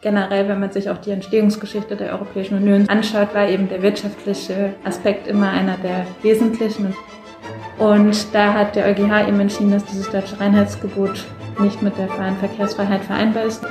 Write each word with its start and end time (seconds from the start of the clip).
generell, 0.00 0.48
wenn 0.48 0.60
man 0.60 0.72
sich 0.72 0.88
auch 0.88 0.98
die 0.98 1.10
Entstehungsgeschichte 1.10 1.96
der 1.96 2.12
Europäischen 2.12 2.56
Union 2.56 2.88
anschaut, 2.88 3.34
war 3.34 3.48
eben 3.48 3.68
der 3.68 3.82
wirtschaftliche 3.82 4.74
Aspekt 4.84 5.26
immer 5.26 5.50
einer 5.50 5.76
der 5.76 6.06
wesentlichen. 6.22 6.94
Und 7.78 8.34
da 8.34 8.52
hat 8.52 8.76
der 8.76 8.86
EuGH 8.86 9.28
eben 9.28 9.40
entschieden, 9.40 9.70
dass 9.70 9.84
dieses 9.84 10.10
deutsche 10.10 10.38
Reinheitsgebot 10.38 11.24
nicht 11.60 11.82
mit 11.82 11.96
der 11.98 12.08
freien 12.08 12.36
Verkehrsfreiheit 12.36 13.04
vereinbar 13.04 13.44
ist. 13.44 13.62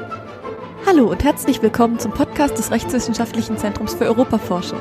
Hallo 0.85 1.09
und 1.09 1.23
herzlich 1.23 1.61
willkommen 1.61 1.99
zum 1.99 2.11
Podcast 2.11 2.57
des 2.57 2.71
Rechtswissenschaftlichen 2.71 3.57
Zentrums 3.57 3.93
für 3.93 4.05
Europaforschung. 4.05 4.79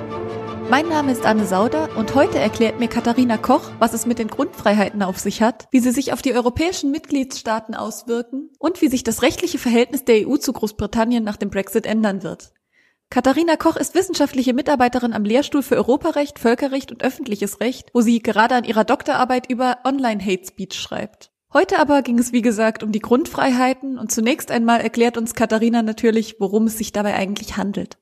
Mein 0.71 0.87
Name 0.87 1.13
ist 1.13 1.25
Anne 1.25 1.47
Sauder 1.47 1.97
und 1.97 2.15
heute 2.15 2.39
erklärt 2.39 2.79
mir 2.79 2.89
Katharina 2.89 3.39
Koch, 3.39 3.71
was 3.79 3.95
es 3.95 4.05
mit 4.05 4.19
den 4.19 4.29
Grundfreiheiten 4.29 5.03
auf 5.03 5.19
sich 5.19 5.41
hat, 5.41 5.67
wie 5.71 5.81
sie 5.81 5.93
sich 5.93 6.13
auf 6.13 6.21
die 6.21 6.35
europäischen 6.35 6.91
Mitgliedstaaten 6.91 7.75
auswirken 7.75 8.51
und 8.59 8.83
wie 8.83 8.89
sich 8.89 9.03
das 9.03 9.23
rechtliche 9.23 9.57
Verhältnis 9.57 10.05
der 10.05 10.29
EU 10.29 10.37
zu 10.37 10.53
Großbritannien 10.53 11.25
nach 11.25 11.39
dem 11.39 11.49
Brexit 11.49 11.87
ändern 11.87 12.23
wird. 12.23 12.53
Katharina 13.09 13.57
Koch 13.57 13.77
ist 13.77 13.95
wissenschaftliche 13.95 14.53
Mitarbeiterin 14.53 15.15
am 15.15 15.25
Lehrstuhl 15.25 15.63
für 15.63 15.77
Europarecht, 15.77 16.39
Völkerrecht 16.39 16.93
und 16.93 17.03
öffentliches 17.03 17.61
Recht, 17.61 17.89
wo 17.95 18.03
sie 18.03 18.21
gerade 18.21 18.55
an 18.55 18.65
ihrer 18.65 18.85
Doktorarbeit 18.85 19.49
über 19.51 19.79
Online-Hate 19.85 20.47
Speech 20.47 20.75
schreibt. 20.75 21.31
Heute 21.55 21.79
aber 21.79 22.03
ging 22.03 22.19
es 22.19 22.33
wie 22.33 22.43
gesagt 22.43 22.83
um 22.83 22.93
die 22.93 23.01
Grundfreiheiten 23.01 23.99
und 23.99 24.13
zunächst 24.13 24.51
einmal 24.51 24.83
erklärt 24.83 25.17
uns 25.17 25.33
Katharina 25.33 25.81
natürlich, 25.81 26.37
worum 26.41 26.67
es 26.67 26.77
sich 26.77 26.93
dabei 26.93 27.15
eigentlich 27.15 27.57
handelt. 27.57 27.97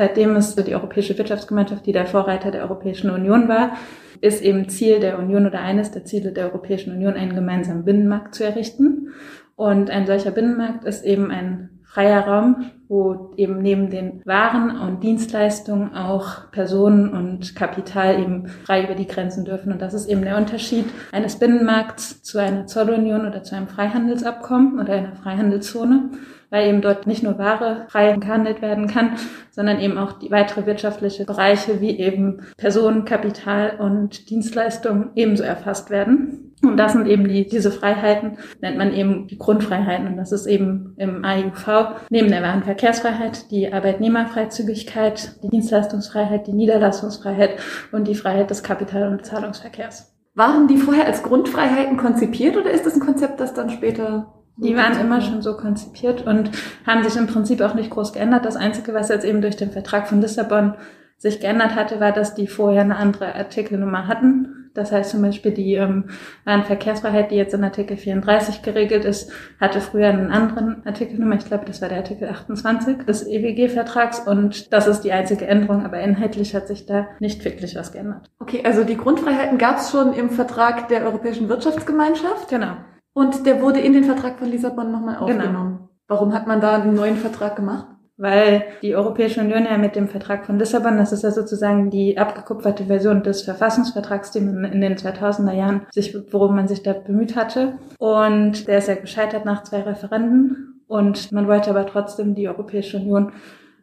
Seitdem 0.00 0.34
es 0.34 0.54
die 0.54 0.74
Europäische 0.74 1.18
Wirtschaftsgemeinschaft, 1.18 1.84
die 1.84 1.92
der 1.92 2.06
Vorreiter 2.06 2.50
der 2.50 2.62
Europäischen 2.62 3.10
Union 3.10 3.50
war, 3.50 3.76
ist 4.22 4.42
eben 4.42 4.70
Ziel 4.70 4.98
der 4.98 5.18
Union 5.18 5.46
oder 5.46 5.60
eines 5.60 5.90
der 5.90 6.06
Ziele 6.06 6.32
der 6.32 6.46
Europäischen 6.46 6.94
Union, 6.94 7.16
einen 7.16 7.34
gemeinsamen 7.34 7.84
Binnenmarkt 7.84 8.34
zu 8.34 8.42
errichten. 8.42 9.10
Und 9.56 9.90
ein 9.90 10.06
solcher 10.06 10.30
Binnenmarkt 10.30 10.86
ist 10.86 11.04
eben 11.04 11.30
ein 11.30 11.79
freier 11.90 12.20
Raum, 12.20 12.70
wo 12.88 13.32
eben 13.36 13.60
neben 13.60 13.90
den 13.90 14.22
Waren 14.24 14.78
und 14.78 15.02
Dienstleistungen 15.02 15.94
auch 15.94 16.50
Personen 16.52 17.08
und 17.10 17.56
Kapital 17.56 18.20
eben 18.20 18.46
frei 18.46 18.84
über 18.84 18.94
die 18.94 19.06
Grenzen 19.06 19.44
dürfen. 19.44 19.72
Und 19.72 19.82
das 19.82 19.92
ist 19.94 20.08
eben 20.08 20.22
der 20.22 20.36
Unterschied 20.36 20.86
eines 21.12 21.38
Binnenmarkts 21.38 22.22
zu 22.22 22.38
einer 22.38 22.66
Zollunion 22.66 23.26
oder 23.26 23.42
zu 23.42 23.56
einem 23.56 23.68
Freihandelsabkommen 23.68 24.78
oder 24.78 24.92
einer 24.94 25.16
Freihandelszone 25.16 26.10
weil 26.50 26.68
eben 26.68 26.82
dort 26.82 27.06
nicht 27.06 27.22
nur 27.22 27.38
Ware 27.38 27.86
frei 27.88 28.16
gehandelt 28.16 28.60
werden 28.60 28.88
kann, 28.88 29.16
sondern 29.50 29.80
eben 29.80 29.96
auch 29.96 30.14
die 30.14 30.30
weitere 30.30 30.66
wirtschaftliche 30.66 31.24
Bereiche 31.24 31.80
wie 31.80 31.98
eben 31.98 32.40
Personen, 32.56 33.04
Kapital 33.04 33.78
und 33.78 34.28
Dienstleistungen 34.30 35.10
ebenso 35.14 35.44
erfasst 35.44 35.90
werden. 35.90 36.49
Und 36.62 36.76
das 36.76 36.92
sind 36.92 37.06
eben 37.06 37.26
die, 37.26 37.46
diese 37.46 37.70
Freiheiten, 37.70 38.36
nennt 38.60 38.76
man 38.76 38.92
eben 38.92 39.26
die 39.28 39.38
Grundfreiheiten. 39.38 40.08
Und 40.08 40.16
das 40.16 40.30
ist 40.32 40.46
eben 40.46 40.94
im 40.98 41.24
AIUV 41.24 42.00
neben 42.10 42.28
der 42.28 42.42
Warenverkehrsfreiheit 42.42 43.50
die 43.50 43.72
Arbeitnehmerfreizügigkeit, 43.72 45.42
die 45.42 45.48
Dienstleistungsfreiheit, 45.48 46.46
die 46.46 46.52
Niederlassungsfreiheit 46.52 47.56
und 47.92 48.06
die 48.08 48.14
Freiheit 48.14 48.50
des 48.50 48.62
Kapital- 48.62 49.10
und 49.10 49.24
Zahlungsverkehrs. 49.24 50.14
Waren 50.34 50.68
die 50.68 50.76
vorher 50.76 51.06
als 51.06 51.22
Grundfreiheiten 51.22 51.96
konzipiert 51.96 52.56
oder 52.56 52.70
ist 52.70 52.86
das 52.86 52.94
ein 52.94 53.00
Konzept, 53.00 53.40
das 53.40 53.54
dann 53.54 53.70
später 53.70 54.34
die 54.62 54.76
waren 54.76 55.00
immer 55.00 55.22
schon 55.22 55.40
so 55.40 55.56
konzipiert 55.56 56.26
und 56.26 56.50
haben 56.86 57.02
sich 57.02 57.16
im 57.16 57.26
Prinzip 57.26 57.62
auch 57.62 57.74
nicht 57.74 57.90
groß 57.90 58.12
geändert. 58.12 58.44
Das 58.44 58.56
Einzige, 58.56 58.92
was 58.92 59.08
jetzt 59.08 59.24
eben 59.24 59.40
durch 59.40 59.56
den 59.56 59.70
Vertrag 59.70 60.06
von 60.06 60.20
Lissabon 60.20 60.74
sich 61.16 61.40
geändert 61.40 61.74
hatte, 61.74 61.98
war, 61.98 62.12
dass 62.12 62.34
die 62.34 62.46
vorher 62.46 62.82
eine 62.82 62.96
andere 62.96 63.34
Artikelnummer 63.34 64.06
hatten. 64.06 64.59
Das 64.74 64.92
heißt 64.92 65.10
zum 65.10 65.22
Beispiel 65.22 65.52
die 65.52 65.74
ähm, 65.74 66.04
Verkehrsfreiheit, 66.44 67.30
die 67.30 67.36
jetzt 67.36 67.54
in 67.54 67.64
Artikel 67.64 67.96
34 67.96 68.62
geregelt 68.62 69.04
ist, 69.04 69.32
hatte 69.60 69.80
früher 69.80 70.08
einen 70.08 70.30
anderen 70.30 70.86
Artikelnummer. 70.86 71.36
Ich 71.36 71.44
glaube, 71.44 71.64
das 71.64 71.82
war 71.82 71.88
der 71.88 71.98
Artikel 71.98 72.28
28 72.28 73.04
des 73.04 73.26
EWG-Vertrags 73.26 74.20
und 74.20 74.72
das 74.72 74.86
ist 74.86 75.02
die 75.02 75.12
einzige 75.12 75.46
Änderung, 75.46 75.84
aber 75.84 76.00
inhaltlich 76.00 76.54
hat 76.54 76.68
sich 76.68 76.86
da 76.86 77.08
nicht 77.18 77.44
wirklich 77.44 77.74
was 77.74 77.92
geändert. 77.92 78.30
Okay, 78.38 78.62
also 78.64 78.84
die 78.84 78.96
Grundfreiheiten 78.96 79.58
gab 79.58 79.78
es 79.78 79.90
schon 79.90 80.12
im 80.12 80.30
Vertrag 80.30 80.88
der 80.88 81.04
Europäischen 81.04 81.48
Wirtschaftsgemeinschaft. 81.48 82.48
Genau. 82.48 82.76
Und 83.12 83.46
der 83.46 83.60
wurde 83.60 83.80
in 83.80 83.92
den 83.92 84.04
Vertrag 84.04 84.38
von 84.38 84.48
Lissabon 84.48 84.92
nochmal 84.92 85.16
genau. 85.16 85.24
aufgenommen. 85.24 85.76
Genau. 85.76 85.88
Warum 86.06 86.32
hat 86.32 86.46
man 86.46 86.60
da 86.60 86.76
einen 86.76 86.94
neuen 86.94 87.16
Vertrag 87.16 87.56
gemacht? 87.56 87.86
Weil 88.20 88.64
die 88.82 88.94
Europäische 88.94 89.40
Union 89.40 89.64
ja 89.64 89.78
mit 89.78 89.96
dem 89.96 90.06
Vertrag 90.06 90.44
von 90.44 90.58
Lissabon, 90.58 90.98
das 90.98 91.10
ist 91.10 91.22
ja 91.22 91.30
sozusagen 91.30 91.88
die 91.88 92.18
abgekupferte 92.18 92.84
Version 92.84 93.22
des 93.22 93.40
Verfassungsvertrags, 93.40 94.30
den 94.30 94.60
man 94.60 94.70
in 94.72 94.82
den 94.82 94.96
2000er 94.96 95.54
Jahren 95.54 95.86
sich, 95.90 96.14
worum 96.30 96.54
man 96.54 96.68
sich 96.68 96.82
da 96.82 96.92
bemüht 96.92 97.34
hatte. 97.34 97.78
Und 97.98 98.68
der 98.68 98.76
ist 98.76 98.88
ja 98.88 98.94
gescheitert 98.96 99.46
nach 99.46 99.62
zwei 99.62 99.80
Referenden. 99.80 100.82
Und 100.86 101.32
man 101.32 101.48
wollte 101.48 101.70
aber 101.70 101.86
trotzdem 101.86 102.34
die 102.34 102.46
Europäische 102.46 102.98
Union 102.98 103.32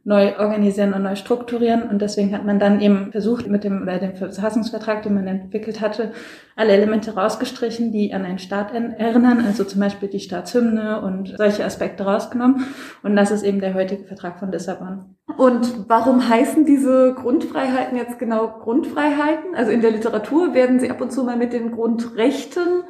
neu 0.08 0.38
organisieren 0.40 0.94
und 0.94 1.04
neu 1.04 1.18
strukturieren. 1.18 1.84
Und 1.84 2.02
deswegen 2.02 2.34
hat 2.34 2.46
man 2.46 2.60
dann 2.60 2.80
eben 2.80 3.12
versucht, 3.12 3.48
mit 3.48 3.66
dem, 3.66 3.82
oder 3.82 4.00
dem 4.00 4.16
Verfassungsvertrag, 4.16 5.04
den 5.04 5.16
man 5.16 5.28
entwickelt 5.28 5.82
hatte, 5.82 6.14
alle 6.56 6.72
Elemente 6.72 7.14
rausgestrichen, 7.14 7.92
die 7.92 8.14
an 8.14 8.24
einen 8.24 8.40
Staat 8.40 8.74
erinnern, 8.74 9.44
also 9.46 9.66
zum 9.66 9.82
Beispiel 9.82 10.08
die 10.08 10.22
Staatshymne 10.22 11.02
und 11.02 11.36
solche 11.38 11.66
Aspekte 11.66 12.06
rausgenommen. 12.06 12.68
Und 13.04 13.18
das 13.18 13.32
ist 13.32 13.44
eben 13.44 13.60
der 13.60 13.74
heutige 13.74 14.06
Vertrag 14.06 14.40
von 14.40 14.50
Lissabon. 14.50 15.18
Und 15.38 15.90
warum 15.90 16.30
heißen 16.30 16.66
diese 16.66 17.14
Grundfreiheiten 17.14 17.98
jetzt 17.98 18.18
genau 18.18 18.48
Grundfreiheiten? 18.48 19.56
Also 19.56 19.72
in 19.72 19.82
der 19.82 19.92
Literatur 19.92 20.54
werden 20.54 20.80
sie 20.80 20.90
ab 20.90 21.02
und 21.02 21.12
zu 21.12 21.26
mal 21.26 21.36
mit 21.36 21.52
den 21.52 21.74
Grundrechten 21.74 22.86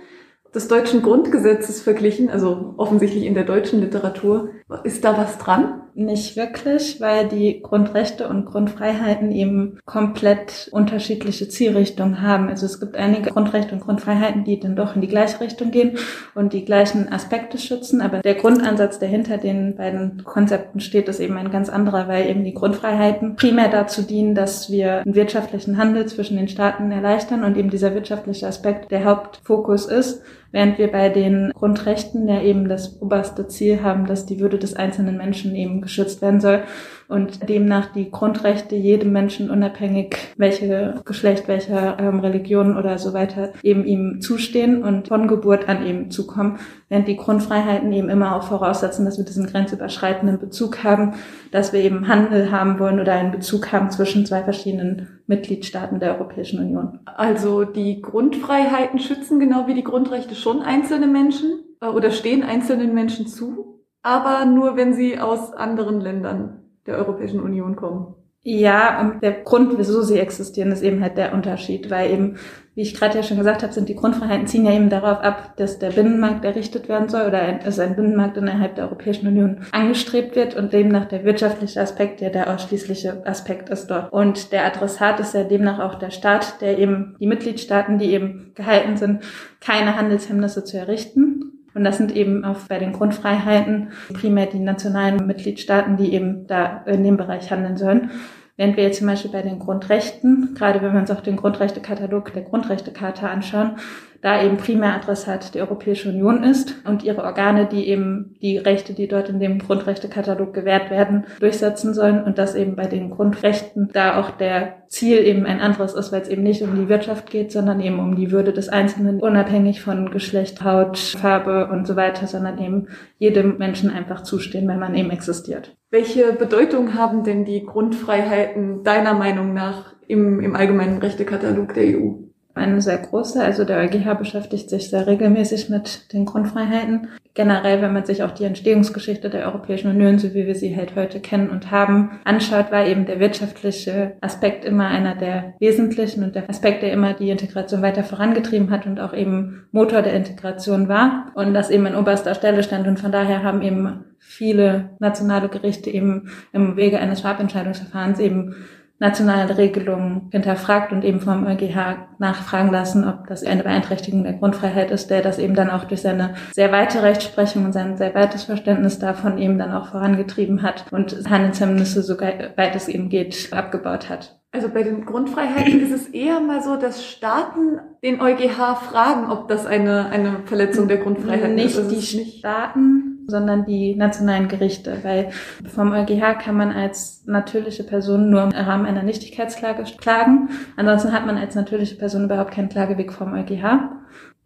des 0.57 0.67
deutschen 0.67 1.03
Grundgesetzes 1.03 1.83
verglichen, 1.83 2.31
also 2.31 2.73
offensichtlich 2.77 3.25
in 3.25 3.35
der 3.35 3.43
deutschen 3.43 3.79
Literatur. 3.79 4.49
Ist 4.83 5.05
da 5.05 5.15
was 5.15 5.37
dran? 5.37 5.83
Nicht 5.93 6.35
wirklich, 6.35 6.99
weil 6.99 7.27
die 7.27 7.61
Grundrechte 7.61 8.27
und 8.27 8.45
Grundfreiheiten 8.45 9.31
eben 9.31 9.79
komplett 9.85 10.67
unterschiedliche 10.71 11.47
Zielrichtungen 11.47 12.23
haben. 12.23 12.49
Also 12.49 12.65
es 12.65 12.79
gibt 12.79 12.95
einige 12.95 13.29
Grundrechte 13.31 13.75
und 13.75 13.81
Grundfreiheiten, 13.81 14.43
die 14.43 14.59
dann 14.59 14.75
doch 14.75 14.95
in 14.95 15.01
die 15.01 15.07
gleiche 15.07 15.39
Richtung 15.41 15.69
gehen 15.69 15.97
und 16.33 16.53
die 16.53 16.65
gleichen 16.65 17.11
Aspekte 17.11 17.59
schützen. 17.59 18.01
Aber 18.01 18.19
der 18.19 18.35
Grundansatz, 18.35 18.97
der 18.97 19.09
hinter 19.09 19.37
den 19.37 19.75
beiden 19.75 20.23
Konzepten 20.23 20.79
steht, 20.79 21.07
ist 21.07 21.19
eben 21.19 21.37
ein 21.37 21.51
ganz 21.51 21.69
anderer, 21.69 22.07
weil 22.07 22.29
eben 22.29 22.43
die 22.43 22.53
Grundfreiheiten 22.53 23.35
primär 23.35 23.69
dazu 23.69 24.01
dienen, 24.01 24.33
dass 24.33 24.71
wir 24.71 25.01
einen 25.01 25.15
wirtschaftlichen 25.15 25.77
Handel 25.77 26.07
zwischen 26.07 26.35
den 26.35 26.47
Staaten 26.47 26.91
erleichtern 26.91 27.43
und 27.43 27.57
eben 27.57 27.69
dieser 27.69 27.93
wirtschaftliche 27.93 28.47
Aspekt 28.47 28.89
der 28.91 29.05
Hauptfokus 29.05 29.85
ist 29.85 30.23
während 30.51 30.77
wir 30.77 30.91
bei 30.91 31.09
den 31.09 31.51
Grundrechten 31.53 32.27
ja 32.27 32.41
eben 32.41 32.69
das 32.69 33.01
oberste 33.01 33.47
Ziel 33.47 33.81
haben, 33.83 34.05
dass 34.05 34.25
die 34.25 34.39
Würde 34.39 34.57
des 34.57 34.75
einzelnen 34.75 35.17
Menschen 35.17 35.55
eben 35.55 35.81
geschützt 35.81 36.21
werden 36.21 36.41
soll 36.41 36.63
und 37.07 37.47
demnach 37.47 37.93
die 37.93 38.11
Grundrechte 38.11 38.75
jedem 38.75 39.13
Menschen 39.13 39.49
unabhängig, 39.49 40.17
welche 40.37 40.95
Geschlecht, 41.05 41.47
welcher 41.47 41.97
ähm, 41.99 42.19
Religion 42.19 42.77
oder 42.77 42.97
so 42.97 43.13
weiter 43.13 43.53
eben 43.63 43.85
ihm 43.85 44.19
zustehen 44.19 44.83
und 44.83 45.07
von 45.07 45.27
Geburt 45.27 45.69
an 45.69 45.85
eben 45.85 46.11
zukommen, 46.11 46.59
während 46.89 47.07
die 47.07 47.15
Grundfreiheiten 47.15 47.91
eben 47.93 48.09
immer 48.09 48.35
auch 48.35 48.43
voraussetzen, 48.43 49.05
dass 49.05 49.17
wir 49.17 49.25
diesen 49.25 49.47
grenzüberschreitenden 49.47 50.39
Bezug 50.39 50.83
haben, 50.83 51.13
dass 51.51 51.71
wir 51.71 51.79
eben 51.79 52.07
Handel 52.07 52.51
haben 52.51 52.79
wollen 52.79 52.99
oder 52.99 53.13
einen 53.13 53.31
Bezug 53.31 53.71
haben 53.71 53.89
zwischen 53.89 54.25
zwei 54.25 54.43
verschiedenen 54.43 55.19
Mitgliedstaaten 55.27 55.99
der 55.99 56.15
Europäischen 56.15 56.59
Union. 56.59 56.99
Also 57.05 57.63
die 57.63 58.01
Grundfreiheiten 58.01 58.99
schützen 58.99 59.39
genau 59.39 59.67
wie 59.67 59.73
die 59.73 59.83
Grundrechte 59.83 60.35
schon 60.35 60.61
einzelne 60.61 61.07
Menschen 61.07 61.59
äh, 61.81 61.87
oder 61.87 62.11
stehen 62.11 62.43
einzelnen 62.43 62.93
Menschen 62.93 63.27
zu, 63.27 63.81
aber 64.03 64.45
nur 64.45 64.75
wenn 64.75 64.93
sie 64.93 65.19
aus 65.19 65.53
anderen 65.53 66.01
Ländern 66.01 66.66
der 66.87 66.97
Europäischen 66.97 67.41
Union 67.41 67.75
kommen. 67.75 68.15
Ja, 68.49 69.01
und 69.01 69.21
der 69.21 69.43
Grund, 69.43 69.77
wieso 69.77 70.03
sie 70.03 70.19
existieren, 70.19 70.71
ist 70.71 70.81
eben 70.81 71.01
halt 71.01 71.17
der 71.17 71.33
Unterschied, 71.33 71.91
weil 71.91 72.11
eben, 72.11 72.37
wie 72.75 72.81
ich 72.81 72.95
gerade 72.95 73.17
ja 73.17 73.21
schon 73.21 73.35
gesagt 73.35 73.61
habe, 73.61 73.73
sind 73.73 73.89
die 73.89 73.95
Grundfreiheiten 73.95 74.47
ziehen 74.47 74.63
ja 74.63 74.71
eben 74.71 74.89
darauf 74.89 75.19
ab, 75.19 75.57
dass 75.57 75.79
der 75.79 75.89
Binnenmarkt 75.89 76.45
errichtet 76.45 76.87
werden 76.87 77.09
soll 77.09 77.27
oder 77.27 77.41
ein, 77.41 77.59
dass 77.59 77.77
ein 77.77 77.97
Binnenmarkt 77.97 78.37
innerhalb 78.37 78.75
der 78.75 78.85
Europäischen 78.85 79.27
Union 79.27 79.65
angestrebt 79.73 80.37
wird 80.37 80.55
und 80.55 80.71
demnach 80.71 81.09
der 81.09 81.25
wirtschaftliche 81.25 81.81
Aspekt 81.81 82.21
ja 82.21 82.29
der 82.29 82.53
ausschließliche 82.53 83.27
Aspekt 83.27 83.67
ist 83.67 83.87
dort. 83.87 84.13
Und 84.13 84.53
der 84.53 84.65
Adressat 84.65 85.19
ist 85.19 85.33
ja 85.33 85.43
demnach 85.43 85.79
auch 85.79 85.95
der 85.95 86.11
Staat, 86.11 86.61
der 86.61 86.77
eben 86.77 87.17
die 87.19 87.27
Mitgliedstaaten, 87.27 87.99
die 87.99 88.13
eben 88.13 88.53
gehalten 88.55 88.95
sind, 88.95 89.23
keine 89.59 89.97
Handelshemmnisse 89.97 90.63
zu 90.63 90.77
errichten 90.77 91.56
und 91.77 91.83
das 91.83 91.97
sind 91.97 92.15
eben 92.15 92.43
auch 92.43 92.57
bei 92.67 92.79
den 92.79 92.91
Grundfreiheiten 92.91 93.89
primär 94.13 94.47
die 94.47 94.59
nationalen 94.59 95.27
Mitgliedstaaten, 95.27 95.95
die 95.95 96.13
eben 96.13 96.47
da 96.47 96.83
in 96.87 97.03
dem 97.03 97.17
Bereich 97.17 97.51
handeln 97.51 97.77
sollen. 97.77 98.11
Während 98.57 98.75
wir 98.75 98.83
jetzt 98.85 98.97
zum 98.97 99.07
Beispiel 99.07 99.31
bei 99.31 99.43
den 99.43 99.59
Grundrechten, 99.59 100.55
gerade 100.55 100.81
wenn 100.81 100.93
wir 100.93 100.99
uns 100.99 101.11
auch 101.11 101.21
den 101.21 101.35
Grundrechtekatalog 101.35 102.33
der 102.33 102.41
Grundrechtecharta 102.41 103.27
anschauen, 103.27 103.75
da 104.21 104.43
eben 104.43 104.57
primär 104.57 104.95
Adressat 104.95 105.53
die 105.53 105.61
Europäische 105.61 106.09
Union 106.09 106.43
ist 106.43 106.75
und 106.85 107.03
ihre 107.03 107.23
Organe, 107.23 107.65
die 107.65 107.87
eben 107.87 108.35
die 108.41 108.57
Rechte, 108.57 108.93
die 108.93 109.07
dort 109.07 109.29
in 109.29 109.39
dem 109.39 109.59
Grundrechtekatalog 109.59 110.53
gewährt 110.53 110.89
werden, 110.89 111.25
durchsetzen 111.39 111.93
sollen 111.93 112.23
und 112.23 112.37
dass 112.37 112.55
eben 112.55 112.75
bei 112.75 112.87
den 112.87 113.11
Grundrechten 113.11 113.89
da 113.93 114.19
auch 114.19 114.31
der 114.31 114.77
Ziel 114.87 115.19
eben 115.19 115.45
ein 115.45 115.59
anderes 115.59 115.93
ist, 115.93 116.11
weil 116.11 116.21
es 116.21 116.29
eben 116.29 116.43
nicht 116.43 116.61
um 116.61 116.75
die 116.75 116.89
Wirtschaft 116.89 117.29
geht, 117.29 117.51
sondern 117.51 117.81
eben 117.81 117.99
um 117.99 118.15
die 118.15 118.31
Würde 118.31 118.53
des 118.53 118.69
Einzelnen, 118.69 119.19
unabhängig 119.19 119.81
von 119.81 120.11
Geschlecht, 120.11 120.63
Haut, 120.63 120.97
Farbe 120.97 121.67
und 121.67 121.85
so 121.85 121.95
weiter, 121.95 122.27
sondern 122.27 122.57
eben 122.59 122.87
jedem 123.17 123.57
Menschen 123.57 123.89
einfach 123.89 124.23
zustehen, 124.23 124.67
wenn 124.67 124.79
man 124.79 124.95
eben 124.95 125.11
existiert. 125.11 125.75
Welche 125.89 126.33
Bedeutung 126.33 126.95
haben 126.95 127.23
denn 127.23 127.45
die 127.45 127.63
Grundfreiheiten 127.65 128.83
deiner 128.83 129.13
Meinung 129.13 129.53
nach 129.53 129.93
im, 130.07 130.39
im 130.39 130.55
allgemeinen 130.55 130.99
Rechtekatalog 130.99 131.73
der 131.73 131.97
EU? 131.97 132.26
Eine 132.57 132.81
sehr 132.81 132.97
große. 132.97 133.41
Also 133.41 133.63
der 133.63 133.77
EuGH 133.79 134.17
beschäftigt 134.17 134.69
sich 134.69 134.89
sehr 134.89 135.07
regelmäßig 135.07 135.69
mit 135.69 136.13
den 136.13 136.25
Grundfreiheiten. 136.25 137.07
Generell, 137.33 137.81
wenn 137.81 137.93
man 137.93 138.05
sich 138.05 138.23
auch 138.23 138.31
die 138.31 138.45
Entstehungsgeschichte 138.45 139.29
der 139.29 139.45
Europäischen 139.45 139.91
Union, 139.91 140.17
so 140.17 140.33
wie 140.33 140.47
wir 140.47 140.55
sie 140.55 140.75
halt 140.75 140.95
heute 140.95 141.19
kennen 141.19 141.49
und 141.49 141.69
haben, 141.69 142.19
anschaut, 142.23 142.71
war 142.71 142.85
eben 142.87 143.05
der 143.05 143.19
wirtschaftliche 143.19 144.13
Aspekt 144.21 144.65
immer 144.65 144.87
einer 144.87 145.13
der 145.15 145.53
wesentlichen 145.59 146.23
und 146.23 146.35
der 146.35 146.49
Aspekt, 146.49 146.81
der 146.81 146.91
immer 146.91 147.13
die 147.13 147.29
Integration 147.29 147.83
weiter 147.83 148.03
vorangetrieben 148.03 148.71
hat 148.71 148.87
und 148.87 148.99
auch 148.99 149.13
eben 149.13 149.67
Motor 149.71 150.01
der 150.01 150.13
Integration 150.13 150.89
war 150.89 151.31
und 151.35 151.53
das 151.53 151.69
eben 151.69 151.85
in 151.85 151.95
oberster 151.95 152.33
Stelle 152.33 152.63
stand. 152.63 152.87
Und 152.87 152.99
von 152.99 153.11
daher 153.11 153.43
haben 153.43 153.61
eben 153.61 154.05
viele 154.17 154.89
nationale 154.99 155.47
Gerichte 155.47 155.89
eben 155.89 156.29
im 156.53 156.75
Wege 156.75 156.99
eines 156.99 157.21
Schwabentscheidungsverfahrens 157.21 158.19
eben 158.19 158.55
nationale 158.99 159.57
Regelungen 159.57 160.29
hinterfragt 160.31 160.91
und 160.91 161.03
eben 161.03 161.21
vom 161.21 161.45
EuGH 161.45 162.17
nachfragen 162.17 162.71
lassen, 162.71 163.07
ob 163.07 163.27
das 163.27 163.43
eine 163.43 163.63
Beeinträchtigung 163.63 164.23
der 164.23 164.33
Grundfreiheit 164.33 164.89
ist, 164.91 165.09
der 165.09 165.21
das 165.21 165.37
eben 165.37 165.53
dann 165.53 165.69
auch 165.69 165.83
durch 165.83 166.01
seine 166.01 166.33
sehr 166.51 166.71
weite 166.71 167.03
Rechtsprechung 167.03 167.65
und 167.65 167.73
sein 167.73 167.97
sehr 167.97 168.15
weites 168.15 168.43
Verständnis 168.43 168.97
davon 168.97 169.37
eben 169.37 169.59
dann 169.59 169.73
auch 169.73 169.89
vorangetrieben 169.89 170.63
hat 170.63 170.85
und 170.91 171.29
Handelshemmnisse, 171.29 172.01
sogar 172.01 172.31
weit 172.55 172.75
es 172.75 172.87
eben 172.87 173.09
geht, 173.09 173.49
abgebaut 173.51 174.09
hat. 174.09 174.39
Also 174.51 174.69
bei 174.69 174.81
den 174.81 175.05
Grundfreiheiten 175.05 175.81
ist 175.81 175.91
es 175.91 176.07
eher 176.07 176.39
mal 176.39 176.63
so, 176.63 176.77
dass 176.77 177.05
Staaten 177.05 177.79
den 178.01 178.21
EuGH 178.21 178.77
fragen, 178.89 179.29
ob 179.29 179.47
das 179.47 179.65
eine, 179.65 180.07
eine 180.09 180.39
Verletzung 180.45 180.87
der 180.87 180.97
Grundfreiheit 180.97 181.51
nicht 181.51 181.67
ist. 181.67 181.77
Also 181.77 181.89
die 181.89 182.17
nicht 182.17 182.39
Staaten, 182.39 183.16
sondern 183.27 183.65
die 183.65 183.95
nationalen 183.95 184.47
Gerichte, 184.47 184.99
weil 185.03 185.29
vom 185.67 185.91
EuGH 185.91 186.39
kann 186.39 186.55
man 186.55 186.71
als 186.71 187.23
natürliche 187.25 187.83
Person 187.83 188.29
nur 188.29 188.41
im 188.41 188.51
Rahmen 188.51 188.85
einer 188.85 189.03
Nichtigkeitsklage 189.03 189.83
klagen. 189.97 190.49
Ansonsten 190.77 191.11
hat 191.11 191.25
man 191.25 191.37
als 191.37 191.55
natürliche 191.55 191.95
Person 191.95 192.25
überhaupt 192.25 192.51
keinen 192.51 192.69
Klageweg 192.69 193.13
vom 193.13 193.33
EuGH. 193.33 193.89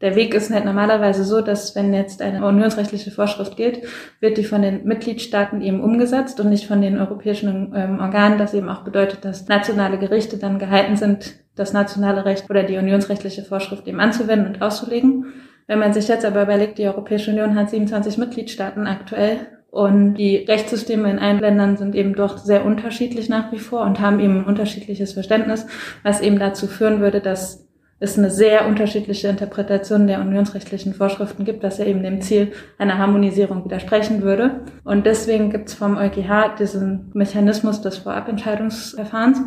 Der 0.01 0.15
Weg 0.15 0.33
ist 0.33 0.51
halt 0.51 0.65
normalerweise 0.65 1.23
so, 1.23 1.41
dass 1.41 1.75
wenn 1.75 1.93
jetzt 1.93 2.23
eine 2.23 2.43
unionsrechtliche 2.43 3.11
Vorschrift 3.11 3.55
gilt, 3.55 3.83
wird 4.19 4.37
die 4.37 4.43
von 4.43 4.63
den 4.63 4.83
Mitgliedstaaten 4.83 5.61
eben 5.61 5.79
umgesetzt 5.79 6.39
und 6.39 6.49
nicht 6.49 6.65
von 6.65 6.81
den 6.81 6.97
europäischen 6.97 7.71
ähm, 7.75 7.99
Organen. 7.99 8.39
Das 8.39 8.55
eben 8.55 8.67
auch 8.67 8.83
bedeutet, 8.83 9.23
dass 9.23 9.47
nationale 9.47 9.99
Gerichte 9.99 10.37
dann 10.37 10.57
gehalten 10.57 10.95
sind, 10.95 11.35
das 11.55 11.71
nationale 11.73 12.25
Recht 12.25 12.49
oder 12.49 12.63
die 12.63 12.77
unionsrechtliche 12.77 13.43
Vorschrift 13.43 13.87
eben 13.87 13.99
anzuwenden 13.99 14.47
und 14.47 14.61
auszulegen. 14.63 15.25
Wenn 15.71 15.79
man 15.79 15.93
sich 15.93 16.09
jetzt 16.09 16.25
aber 16.25 16.43
überlegt, 16.43 16.79
die 16.79 16.85
Europäische 16.85 17.31
Union 17.31 17.55
hat 17.55 17.69
27 17.69 18.17
Mitgliedstaaten 18.17 18.87
aktuell 18.87 19.47
und 19.69 20.15
die 20.15 20.35
Rechtssysteme 20.35 21.09
in 21.09 21.17
allen 21.17 21.39
Ländern 21.39 21.77
sind 21.77 21.95
eben 21.95 22.13
doch 22.13 22.37
sehr 22.37 22.65
unterschiedlich 22.65 23.29
nach 23.29 23.53
wie 23.53 23.57
vor 23.57 23.83
und 23.83 24.01
haben 24.01 24.19
eben 24.19 24.39
ein 24.39 24.43
unterschiedliches 24.43 25.13
Verständnis, 25.13 25.65
was 26.03 26.19
eben 26.19 26.39
dazu 26.39 26.67
führen 26.67 26.99
würde, 26.99 27.21
dass 27.21 27.69
es 28.01 28.17
eine 28.17 28.31
sehr 28.31 28.67
unterschiedliche 28.67 29.27
Interpretation 29.27 30.07
der 30.07 30.21
unionsrechtlichen 30.21 30.95
Vorschriften 30.95 31.45
gibt, 31.45 31.61
was 31.61 31.77
ja 31.77 31.85
eben 31.85 32.01
dem 32.01 32.19
Ziel 32.19 32.51
einer 32.79 32.97
Harmonisierung 32.97 33.63
widersprechen 33.63 34.23
würde. 34.23 34.61
Und 34.83 35.05
deswegen 35.05 35.51
gibt 35.51 35.69
es 35.69 35.75
vom 35.75 35.97
EuGH 35.97 36.55
diesen 36.57 37.11
Mechanismus 37.13 37.81
des 37.81 37.99
Vorabentscheidungsverfahrens. 37.99 39.41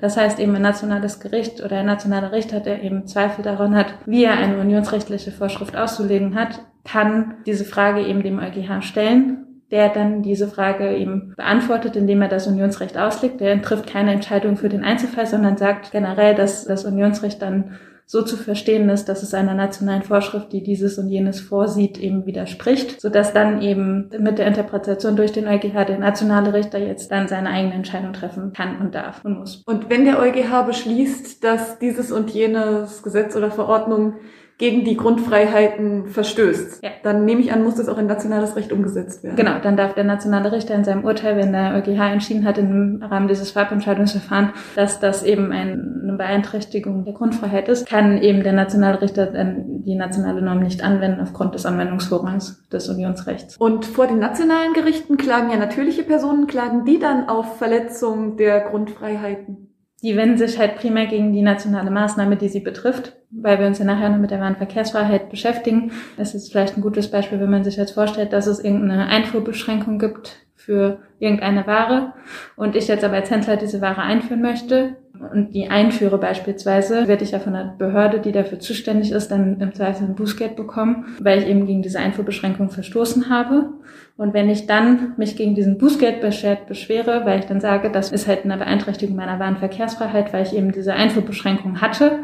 Das 0.00 0.16
heißt 0.16 0.40
eben 0.40 0.56
ein 0.56 0.62
nationales 0.62 1.20
Gericht 1.20 1.62
oder 1.62 1.78
ein 1.78 1.86
nationaler 1.86 2.32
Richter, 2.32 2.58
der 2.58 2.82
eben 2.82 3.06
Zweifel 3.06 3.44
daran 3.44 3.76
hat, 3.76 3.94
wie 4.06 4.24
er 4.24 4.36
eine 4.36 4.58
unionsrechtliche 4.58 5.30
Vorschrift 5.30 5.76
auszulegen 5.76 6.34
hat, 6.34 6.60
kann 6.84 7.34
diese 7.46 7.64
Frage 7.64 8.04
eben 8.04 8.24
dem 8.24 8.40
EuGH 8.40 8.82
stellen 8.82 9.46
der 9.70 9.88
dann 9.88 10.22
diese 10.22 10.48
Frage 10.48 10.96
eben 10.96 11.32
beantwortet, 11.36 11.94
indem 11.94 12.22
er 12.22 12.28
das 12.28 12.48
Unionsrecht 12.48 12.98
auslegt. 12.98 13.40
Der 13.40 13.62
trifft 13.62 13.86
keine 13.86 14.12
Entscheidung 14.12 14.56
für 14.56 14.68
den 14.68 14.82
Einzelfall, 14.82 15.26
sondern 15.26 15.56
sagt 15.56 15.92
generell, 15.92 16.34
dass 16.34 16.64
das 16.64 16.84
Unionsrecht 16.84 17.40
dann 17.40 17.78
so 18.10 18.22
zu 18.22 18.36
verstehen 18.36 18.88
ist, 18.88 19.04
dass 19.04 19.22
es 19.22 19.34
einer 19.34 19.54
nationalen 19.54 20.02
Vorschrift, 20.02 20.52
die 20.52 20.64
dieses 20.64 20.98
und 20.98 21.10
jenes 21.10 21.38
vorsieht, 21.38 21.96
eben 21.96 22.26
widerspricht, 22.26 23.00
sodass 23.00 23.32
dann 23.32 23.62
eben 23.62 24.10
mit 24.18 24.40
der 24.40 24.48
Interpretation 24.48 25.14
durch 25.14 25.30
den 25.30 25.46
EuGH 25.46 25.84
der 25.86 26.00
nationale 26.00 26.52
Richter 26.52 26.80
jetzt 26.80 27.12
dann 27.12 27.28
seine 27.28 27.50
eigene 27.50 27.74
Entscheidung 27.74 28.12
treffen 28.12 28.52
kann 28.52 28.80
und 28.80 28.96
darf 28.96 29.24
und 29.24 29.38
muss. 29.38 29.62
Und 29.64 29.90
wenn 29.90 30.06
der 30.06 30.18
EuGH 30.18 30.66
beschließt, 30.66 31.44
dass 31.44 31.78
dieses 31.78 32.10
und 32.10 32.30
jenes 32.30 33.04
Gesetz 33.04 33.36
oder 33.36 33.52
Verordnung 33.52 34.14
gegen 34.60 34.84
die 34.84 34.94
Grundfreiheiten 34.94 36.06
verstößt, 36.08 36.84
ja. 36.84 36.90
dann 37.02 37.24
nehme 37.24 37.40
ich 37.40 37.50
an, 37.50 37.64
muss 37.64 37.76
das 37.76 37.88
auch 37.88 37.96
in 37.96 38.06
nationales 38.06 38.56
Recht 38.56 38.72
umgesetzt 38.72 39.24
werden. 39.24 39.34
Genau, 39.34 39.58
dann 39.58 39.78
darf 39.78 39.94
der 39.94 40.04
nationale 40.04 40.52
Richter 40.52 40.74
in 40.74 40.84
seinem 40.84 41.02
Urteil, 41.02 41.38
wenn 41.38 41.52
der 41.52 41.76
EuGH 41.76 42.12
entschieden 42.12 42.44
hat 42.44 42.58
im 42.58 43.02
Rahmen 43.02 43.26
dieses 43.26 43.52
Farbentscheidungsverfahrens, 43.52 44.50
dass 44.76 45.00
das 45.00 45.22
eben 45.22 45.50
eine 45.50 46.12
Beeinträchtigung 46.18 47.06
der 47.06 47.14
Grundfreiheit 47.14 47.70
ist, 47.70 47.88
kann 47.88 48.18
eben 48.18 48.42
der 48.42 48.52
nationale 48.52 49.00
Richter 49.00 49.26
dann 49.26 49.82
die 49.82 49.94
nationale 49.94 50.42
Norm 50.42 50.60
nicht 50.60 50.84
anwenden 50.84 51.22
aufgrund 51.22 51.54
des 51.54 51.64
Anwendungsvorrangs 51.64 52.68
des 52.68 52.86
Unionsrechts. 52.90 53.56
Und 53.56 53.86
vor 53.86 54.08
den 54.08 54.18
nationalen 54.18 54.74
Gerichten 54.74 55.16
klagen 55.16 55.50
ja 55.50 55.56
natürliche 55.56 56.02
Personen, 56.02 56.46
klagen 56.46 56.84
die 56.84 56.98
dann 56.98 57.30
auf 57.30 57.56
Verletzung 57.56 58.36
der 58.36 58.60
Grundfreiheiten? 58.60 59.69
Die 60.02 60.16
wenden 60.16 60.38
sich 60.38 60.58
halt 60.58 60.76
primär 60.76 61.06
gegen 61.06 61.32
die 61.32 61.42
nationale 61.42 61.90
Maßnahme, 61.90 62.36
die 62.36 62.48
sie 62.48 62.60
betrifft, 62.60 63.16
weil 63.30 63.58
wir 63.58 63.66
uns 63.66 63.78
ja 63.78 63.84
nachher 63.84 64.08
noch 64.08 64.18
mit 64.18 64.30
der 64.30 64.40
Warenverkehrsfreiheit 64.40 65.30
beschäftigen. 65.30 65.92
Das 66.16 66.34
ist 66.34 66.50
vielleicht 66.50 66.76
ein 66.76 66.82
gutes 66.82 67.10
Beispiel, 67.10 67.40
wenn 67.40 67.50
man 67.50 67.64
sich 67.64 67.76
jetzt 67.76 67.92
vorstellt, 67.92 68.32
dass 68.32 68.46
es 68.46 68.60
irgendeine 68.60 69.06
Einfuhrbeschränkung 69.06 69.98
gibt 69.98 70.38
für 70.60 70.98
irgendeine 71.18 71.66
Ware 71.66 72.12
und 72.56 72.76
ich 72.76 72.88
jetzt 72.88 73.04
aber 73.04 73.14
als 73.14 73.30
Händler 73.30 73.56
diese 73.56 73.80
Ware 73.80 74.02
einführen 74.02 74.42
möchte 74.42 74.96
und 75.32 75.54
die 75.54 75.68
einführe 75.68 76.18
beispielsweise, 76.18 77.08
werde 77.08 77.24
ich 77.24 77.32
ja 77.32 77.38
von 77.38 77.52
der 77.52 77.74
Behörde, 77.78 78.20
die 78.20 78.32
dafür 78.32 78.58
zuständig 78.58 79.12
ist, 79.12 79.30
dann 79.30 79.60
im 79.60 79.74
Zweifel 79.74 80.06
ein 80.06 80.14
Bußgeld 80.14 80.56
bekommen, 80.56 81.16
weil 81.20 81.40
ich 81.40 81.46
eben 81.46 81.66
gegen 81.66 81.82
diese 81.82 81.98
Einfuhrbeschränkung 81.98 82.70
verstoßen 82.70 83.28
habe. 83.28 83.70
Und 84.16 84.34
wenn 84.34 84.48
ich 84.48 84.66
dann 84.66 85.14
mich 85.16 85.36
gegen 85.36 85.54
diesen 85.54 85.78
Bußgeldbeschwert 85.78 86.66
beschwere, 86.66 87.24
weil 87.24 87.40
ich 87.40 87.46
dann 87.46 87.60
sage, 87.60 87.90
das 87.90 88.12
ist 88.12 88.28
halt 88.28 88.44
eine 88.44 88.56
Beeinträchtigung 88.56 89.16
meiner 89.16 89.38
Warenverkehrsfreiheit, 89.38 90.32
weil 90.32 90.42
ich 90.42 90.54
eben 90.54 90.72
diese 90.72 90.94
Einfuhrbeschränkung 90.94 91.80
hatte, 91.80 92.20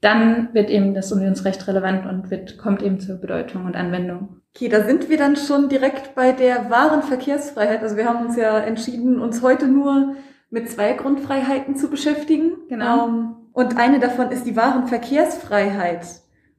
dann 0.00 0.54
wird 0.54 0.70
eben 0.70 0.94
das 0.94 1.12
Unionsrecht 1.12 1.66
relevant 1.68 2.06
und 2.06 2.30
wird, 2.30 2.56
kommt 2.56 2.82
eben 2.82 3.00
zur 3.00 3.16
Bedeutung 3.16 3.66
und 3.66 3.76
Anwendung. 3.76 4.40
Okay, 4.54 4.68
da 4.68 4.84
sind 4.84 5.08
wir 5.08 5.18
dann 5.18 5.36
schon 5.36 5.68
direkt 5.68 6.14
bei 6.14 6.32
der 6.32 6.70
wahren 6.70 7.02
Verkehrsfreiheit. 7.02 7.82
Also 7.82 7.96
wir 7.96 8.06
haben 8.06 8.26
uns 8.26 8.36
ja 8.36 8.58
entschieden, 8.58 9.20
uns 9.20 9.42
heute 9.42 9.68
nur 9.68 10.16
mit 10.48 10.70
zwei 10.70 10.94
Grundfreiheiten 10.94 11.76
zu 11.76 11.88
beschäftigen. 11.88 12.52
Genau. 12.68 13.06
Ähm, 13.06 13.36
und 13.52 13.76
eine 13.76 14.00
davon 14.00 14.30
ist 14.30 14.46
die 14.46 14.56
wahren 14.56 14.88
Verkehrsfreiheit. 14.88 16.06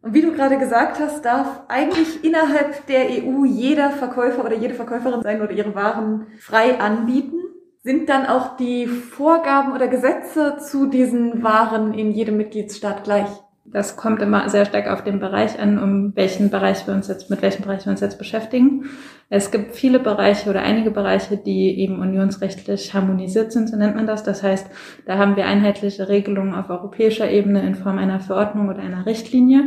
Und 0.02 0.14
wie 0.14 0.22
du 0.22 0.32
gerade 0.32 0.58
gesagt 0.58 1.00
hast, 1.00 1.26
darf 1.26 1.62
eigentlich 1.68 2.24
innerhalb 2.24 2.86
der 2.88 3.06
EU 3.10 3.46
jeder 3.46 3.92
Verkäufer 3.92 4.44
oder 4.44 4.56
jede 4.56 4.74
Verkäuferin 4.74 5.22
sein 5.22 5.42
oder 5.42 5.52
ihre 5.52 5.76
Waren 5.76 6.28
frei 6.40 6.80
anbieten. 6.80 7.41
Sind 7.84 8.10
dann 8.10 8.28
auch 8.28 8.58
die 8.58 8.86
Vorgaben 8.86 9.74
oder 9.74 9.88
Gesetze 9.88 10.58
zu 10.60 10.86
diesen 10.86 11.42
Waren 11.42 11.96
in 11.96 12.12
jedem 12.12 12.38
Mitgliedsstaat 12.38 13.04
gleich? 13.04 13.28
Das 13.66 13.96
kommt 13.96 14.22
immer 14.22 14.50
sehr 14.50 14.66
stark 14.66 14.88
auf 14.88 15.04
den 15.04 15.20
Bereich 15.20 15.60
an, 15.60 15.82
um 15.82 16.16
welchen 16.16 16.52
Bereich 16.52 16.86
wir 16.86 16.94
uns 16.94 17.08
jetzt, 17.08 17.32
mit 17.32 17.42
welchem 17.42 17.64
Bereich 17.64 17.86
wir 17.86 17.92
uns 17.92 18.02
jetzt 18.02 18.20
beschäftigen. 18.20 18.86
Es 19.30 19.50
gibt 19.50 19.76
viele 19.76 19.98
Bereiche 19.98 20.50
oder 20.50 20.62
einige 20.62 20.92
Bereiche, 20.92 21.38
die 21.38 21.80
eben 21.80 22.00
unionsrechtlich 22.00 22.94
harmonisiert 22.94 23.52
sind, 23.52 23.70
so 23.70 23.78
nennt 23.78 23.96
man 23.96 24.06
das. 24.06 24.22
Das 24.22 24.44
heißt, 24.44 24.68
da 25.08 25.18
haben 25.18 25.36
wir 25.36 25.48
einheitliche 25.48 26.08
Regelungen 26.08 26.54
auf 26.54 26.70
europäischer 26.70 27.32
Ebene 27.32 27.66
in 27.66 27.74
Form 27.74 27.98
einer 27.98 28.20
Verordnung 28.20 28.70
oder 28.70 28.80
einer 28.80 29.08
Richtlinie. 29.08 29.64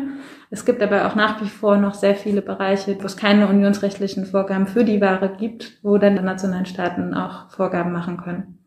Es 0.54 0.64
gibt 0.64 0.84
aber 0.84 1.08
auch 1.08 1.16
nach 1.16 1.42
wie 1.42 1.48
vor 1.48 1.78
noch 1.78 1.94
sehr 1.94 2.14
viele 2.14 2.40
Bereiche, 2.40 2.96
wo 3.00 3.06
es 3.06 3.16
keine 3.16 3.48
unionsrechtlichen 3.48 4.24
Vorgaben 4.24 4.68
für 4.68 4.84
die 4.84 5.00
Ware 5.00 5.34
gibt, 5.36 5.80
wo 5.82 5.98
dann 5.98 6.14
die 6.14 6.22
nationalen 6.22 6.64
Staaten 6.64 7.12
auch 7.12 7.50
Vorgaben 7.50 7.90
machen 7.90 8.18
können. 8.18 8.64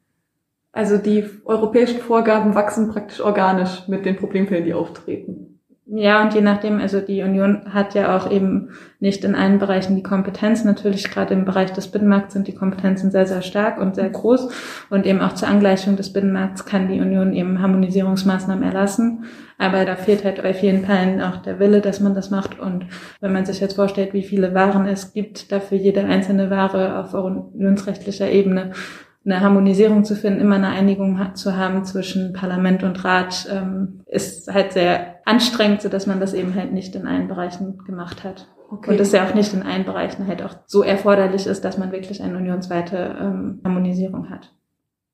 Also 0.73 0.97
die 0.97 1.23
europäischen 1.45 2.01
Vorgaben 2.01 2.55
wachsen 2.55 2.91
praktisch 2.91 3.21
organisch 3.21 3.87
mit 3.87 4.05
den 4.05 4.17
Problemfällen, 4.17 4.65
die 4.65 4.73
auftreten. 4.73 5.56
Ja, 5.89 6.21
und 6.21 6.33
je 6.33 6.41
nachdem, 6.41 6.81
also 6.81 6.99
die 6.99 7.21
Union 7.21 7.73
hat 7.73 7.93
ja 7.93 8.17
auch 8.17 8.29
eben 8.29 8.71
nicht 8.99 9.23
in 9.23 9.35
allen 9.35 9.57
Bereichen 9.57 9.95
die 9.95 10.03
Kompetenz. 10.03 10.65
Natürlich 10.65 11.09
gerade 11.09 11.33
im 11.33 11.45
Bereich 11.45 11.71
des 11.71 11.87
Binnenmarkts 11.87 12.33
sind 12.33 12.49
die 12.49 12.55
Kompetenzen 12.55 13.09
sehr, 13.09 13.25
sehr 13.25 13.41
stark 13.41 13.79
und 13.79 13.95
sehr 13.95 14.09
groß. 14.09 14.49
Und 14.89 15.05
eben 15.05 15.21
auch 15.21 15.33
zur 15.33 15.47
Angleichung 15.47 15.95
des 15.95 16.11
Binnenmarkts 16.11 16.65
kann 16.65 16.89
die 16.89 16.99
Union 16.99 17.31
eben 17.31 17.61
Harmonisierungsmaßnahmen 17.61 18.65
erlassen. 18.65 19.23
Aber 19.57 19.85
da 19.85 19.95
fehlt 19.95 20.25
halt 20.25 20.43
bei 20.43 20.53
vielen 20.53 20.85
Teilen 20.85 21.21
auch 21.21 21.37
der 21.37 21.57
Wille, 21.59 21.79
dass 21.79 22.01
man 22.01 22.13
das 22.13 22.31
macht. 22.31 22.59
Und 22.59 22.85
wenn 23.21 23.31
man 23.31 23.45
sich 23.45 23.61
jetzt 23.61 23.77
vorstellt, 23.77 24.13
wie 24.13 24.23
viele 24.23 24.53
Waren 24.53 24.87
es 24.87 25.13
gibt, 25.13 25.53
dafür 25.53 25.77
jede 25.77 26.03
einzelne 26.03 26.49
Ware 26.49 26.99
auf 26.99 27.13
unionsrechtlicher 27.13 28.29
Ebene 28.29 28.71
eine 29.25 29.41
Harmonisierung 29.41 30.05
zu 30.05 30.15
finden, 30.15 30.41
immer 30.41 30.55
eine 30.55 30.69
Einigung 30.69 31.19
zu 31.35 31.57
haben 31.57 31.83
zwischen 31.83 32.33
Parlament 32.33 32.83
und 32.83 33.03
Rat, 33.03 33.47
ähm, 33.51 34.01
ist 34.05 34.53
halt 34.53 34.71
sehr 34.71 35.16
anstrengend, 35.27 35.81
so 35.81 35.89
dass 35.89 36.07
man 36.07 36.19
das 36.19 36.33
eben 36.33 36.55
halt 36.55 36.71
nicht 36.71 36.95
in 36.95 37.05
allen 37.05 37.27
Bereichen 37.27 37.79
gemacht 37.85 38.23
hat. 38.23 38.47
Okay. 38.69 38.91
Und 38.91 38.99
es 38.99 39.11
ja 39.11 39.25
auch 39.25 39.33
nicht 39.33 39.53
in 39.53 39.63
allen 39.63 39.85
Bereichen 39.85 40.27
halt 40.27 40.41
auch 40.41 40.55
so 40.65 40.83
erforderlich 40.83 41.47
ist, 41.47 41.63
dass 41.63 41.77
man 41.77 41.91
wirklich 41.91 42.21
eine 42.21 42.37
unionsweite 42.37 43.15
ähm, 43.19 43.61
Harmonisierung 43.63 44.29
hat. 44.29 44.53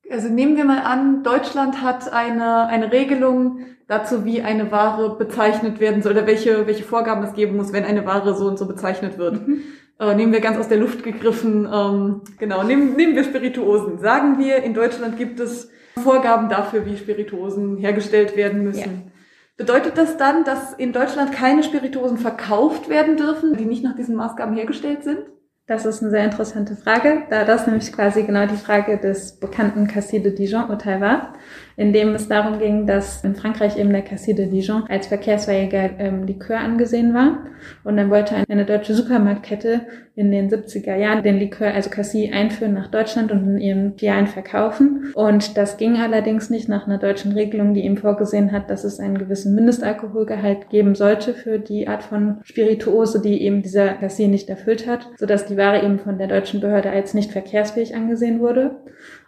Also 0.09 0.29
nehmen 0.29 0.57
wir 0.57 0.65
mal 0.65 0.81
an, 0.81 1.23
Deutschland 1.23 1.81
hat 1.81 2.11
eine, 2.13 2.67
eine 2.67 2.91
Regelung 2.91 3.59
dazu, 3.87 4.25
wie 4.25 4.41
eine 4.41 4.71
Ware 4.71 5.17
bezeichnet 5.17 5.79
werden 5.79 6.01
soll 6.01 6.13
oder 6.13 6.27
welche, 6.27 6.67
welche 6.67 6.83
Vorgaben 6.83 7.23
es 7.23 7.33
geben 7.33 7.57
muss, 7.57 7.73
wenn 7.73 7.83
eine 7.83 8.05
Ware 8.05 8.35
so 8.35 8.47
und 8.47 8.59
so 8.59 8.67
bezeichnet 8.67 9.17
wird. 9.17 9.47
Mhm. 9.47 9.61
Äh, 9.99 10.15
nehmen 10.15 10.31
wir 10.31 10.41
ganz 10.41 10.57
aus 10.57 10.67
der 10.67 10.77
Luft 10.77 11.03
gegriffen, 11.03 11.67
ähm, 11.71 12.21
genau, 12.37 12.63
nehmen, 12.63 12.95
nehmen 12.95 13.15
wir 13.15 13.23
Spirituosen. 13.23 13.99
Sagen 13.99 14.37
wir, 14.39 14.63
in 14.63 14.73
Deutschland 14.73 15.17
gibt 15.17 15.39
es 15.39 15.69
Vorgaben 16.03 16.49
dafür, 16.49 16.85
wie 16.85 16.97
Spirituosen 16.97 17.77
hergestellt 17.77 18.35
werden 18.35 18.63
müssen. 18.63 18.79
Ja. 19.05 19.12
Bedeutet 19.55 19.97
das 19.97 20.17
dann, 20.17 20.43
dass 20.43 20.73
in 20.73 20.93
Deutschland 20.93 21.31
keine 21.31 21.63
Spirituosen 21.63 22.17
verkauft 22.17 22.89
werden 22.89 23.17
dürfen, 23.17 23.55
die 23.55 23.65
nicht 23.65 23.83
nach 23.83 23.95
diesen 23.95 24.15
Maßgaben 24.15 24.55
hergestellt 24.55 25.03
sind? 25.03 25.19
Das 25.65 25.85
ist 25.85 26.01
eine 26.01 26.11
sehr 26.11 26.25
interessante 26.25 26.75
Frage, 26.75 27.23
da 27.29 27.45
das 27.45 27.67
nämlich 27.67 27.93
quasi 27.93 28.23
genau 28.23 28.45
die 28.47 28.57
Frage 28.57 28.97
des 28.97 29.39
bekannten 29.39 29.87
Cassis 29.87 30.21
de 30.21 30.35
Dijon-Urteil 30.35 30.99
war 30.99 31.33
in 31.75 31.93
dem 31.93 32.13
es 32.15 32.27
darum 32.27 32.59
ging, 32.59 32.85
dass 32.85 33.23
in 33.23 33.35
Frankreich 33.35 33.77
eben 33.77 33.91
der 33.91 34.01
Cassis 34.01 34.35
de 34.35 34.47
Dijon 34.47 34.83
als 34.87 35.07
verkehrsfähiger 35.07 35.91
ähm, 35.99 36.25
Likör 36.25 36.59
angesehen 36.59 37.13
war. 37.13 37.39
Und 37.83 37.97
dann 37.97 38.09
wollte 38.09 38.35
eine 38.49 38.65
deutsche 38.65 38.93
Supermarktkette 38.93 39.81
in 40.15 40.31
den 40.31 40.49
70er 40.49 40.95
Jahren 40.95 41.23
den 41.23 41.39
Likör, 41.39 41.73
also 41.73 41.89
Cassis, 41.89 42.31
einführen 42.31 42.73
nach 42.73 42.91
Deutschland 42.91 43.31
und 43.31 43.47
in 43.47 43.57
ihren 43.57 43.97
Filialen 43.97 44.27
verkaufen. 44.27 45.11
Und 45.15 45.57
das 45.57 45.77
ging 45.77 45.97
allerdings 45.97 46.49
nicht 46.49 46.69
nach 46.69 46.85
einer 46.85 46.99
deutschen 46.99 47.31
Regelung, 47.31 47.73
die 47.73 47.83
eben 47.83 47.97
vorgesehen 47.97 48.51
hat, 48.51 48.69
dass 48.69 48.83
es 48.83 48.99
einen 48.99 49.17
gewissen 49.17 49.55
Mindestalkoholgehalt 49.55 50.69
geben 50.69 50.93
sollte 50.93 51.33
für 51.33 51.57
die 51.57 51.87
Art 51.87 52.03
von 52.03 52.41
Spirituose, 52.43 53.21
die 53.21 53.41
eben 53.41 53.63
dieser 53.63 53.93
Cassis 53.93 54.27
nicht 54.27 54.49
erfüllt 54.49 54.87
hat, 54.87 55.09
sodass 55.17 55.47
die 55.47 55.57
Ware 55.57 55.81
eben 55.83 55.99
von 55.99 56.17
der 56.17 56.27
deutschen 56.27 56.59
Behörde 56.59 56.91
als 56.91 57.13
nicht 57.13 57.31
verkehrsfähig 57.31 57.95
angesehen 57.95 58.39
wurde. 58.39 58.75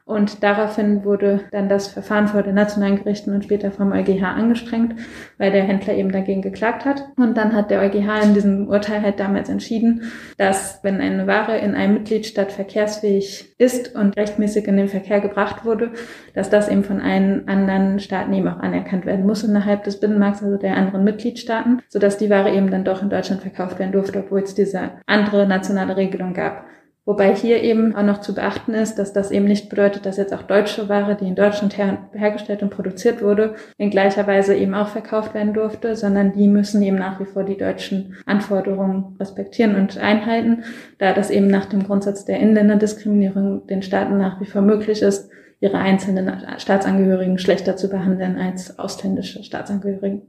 Und 0.08 0.44
daraufhin 0.44 1.04
wurde 1.04 1.46
dann 1.50 1.68
das 1.68 1.88
Verfahren 1.88 2.28
vor 2.28 2.44
den 2.44 2.54
nationalen 2.54 2.98
Gerichten 2.98 3.34
und 3.34 3.44
später 3.44 3.72
vom 3.72 3.92
EuGH 3.92 4.22
angestrengt, 4.22 4.94
weil 5.40 5.52
der 5.52 5.64
Händler 5.64 5.96
eben 5.96 6.12
dagegen 6.12 6.44
geklagt 6.44 6.86
hat. 6.86 7.04
Und 7.18 7.38
dann 7.38 7.54
hat 7.54 7.72
der 7.72 7.82
EuGH 7.82 8.24
in 8.24 8.36
diesem 8.36 8.68
Urteil 8.68 9.02
halt 9.02 9.20
damals 9.20 9.50
entschieden, 9.50 10.04
dass 10.38 10.80
wenn 10.84 11.02
eine 11.02 11.26
Ware 11.26 11.58
in 11.58 11.74
einem 11.74 11.96
Mitgliedstaat 11.96 12.52
verkehrsfähig 12.52 13.56
ist 13.58 13.96
und 13.96 14.16
rechtmäßig 14.16 14.68
in 14.68 14.78
den 14.78 14.90
Verkehr 14.90 15.22
gebracht 15.22 15.66
wurde, 15.66 15.94
dass 16.36 16.52
das 16.52 16.70
eben 16.70 16.84
von 16.84 17.02
allen 17.02 17.48
anderen 17.48 18.00
Staaten 18.00 18.32
eben 18.34 18.48
auch 18.48 18.60
anerkannt 18.60 19.08
werden 19.08 19.26
muss 19.26 19.44
innerhalb 19.44 19.86
des 19.86 20.00
Binnenmarkts, 20.00 20.44
also 20.44 20.58
der 20.58 20.78
anderen 20.78 21.04
Mitgliedstaaten, 21.04 21.82
sodass 21.90 22.20
die 22.20 22.30
Ware 22.30 22.52
eben 22.52 22.70
dann 22.70 22.84
doch 22.84 23.02
in 23.02 23.10
Deutschland 23.10 23.42
verkauft 23.42 23.80
werden 23.80 23.92
durfte, 23.92 24.20
obwohl 24.20 24.42
es 24.42 24.54
diese 24.54 24.92
andere 25.08 25.48
nationale 25.48 25.98
Regelung 25.98 26.36
gab. 26.36 26.66
Wobei 27.08 27.36
hier 27.36 27.62
eben 27.62 27.96
auch 27.96 28.04
noch 28.04 28.22
zu 28.22 28.34
beachten 28.34 28.74
ist, 28.74 28.96
dass 28.96 29.14
das 29.14 29.30
eben 29.30 29.46
nicht 29.46 29.70
bedeutet, 29.70 30.08
dass 30.08 30.18
jetzt 30.18 30.34
auch 30.34 30.42
deutsche 30.42 30.90
Ware, 30.90 31.16
die 31.16 31.28
in 31.28 31.36
Deutschland 31.36 31.78
her 31.78 32.10
hergestellt 32.14 32.64
und 32.64 32.72
produziert 32.72 33.22
wurde, 33.22 33.54
in 33.78 33.92
gleicher 33.92 34.26
Weise 34.26 34.56
eben 34.56 34.74
auch 34.74 34.88
verkauft 34.88 35.36
werden 35.36 35.54
durfte, 35.54 35.96
sondern 35.96 36.34
die 36.34 36.48
müssen 36.48 36.82
eben 36.82 36.98
nach 36.98 37.20
wie 37.20 37.26
vor 37.26 37.44
die 37.44 37.58
deutschen 37.58 38.16
Anforderungen 38.26 39.16
respektieren 39.20 39.76
und 39.76 40.00
einhalten, 40.00 40.64
da 40.98 41.14
das 41.14 41.30
eben 41.30 41.48
nach 41.48 41.68
dem 41.68 41.84
Grundsatz 41.84 42.26
der 42.26 42.40
Inländerdiskriminierung 42.40 43.68
den 43.68 43.84
Staaten 43.84 44.18
nach 44.18 44.42
wie 44.42 44.48
vor 44.48 44.64
möglich 44.64 45.04
ist, 45.04 45.30
ihre 45.60 45.78
einzelnen 45.78 46.32
Staatsangehörigen 46.58 47.38
schlechter 47.38 47.78
zu 47.78 47.88
behandeln 47.88 48.38
als 48.38 48.80
ausländische 48.80 49.44
Staatsangehörigen. 49.44 50.24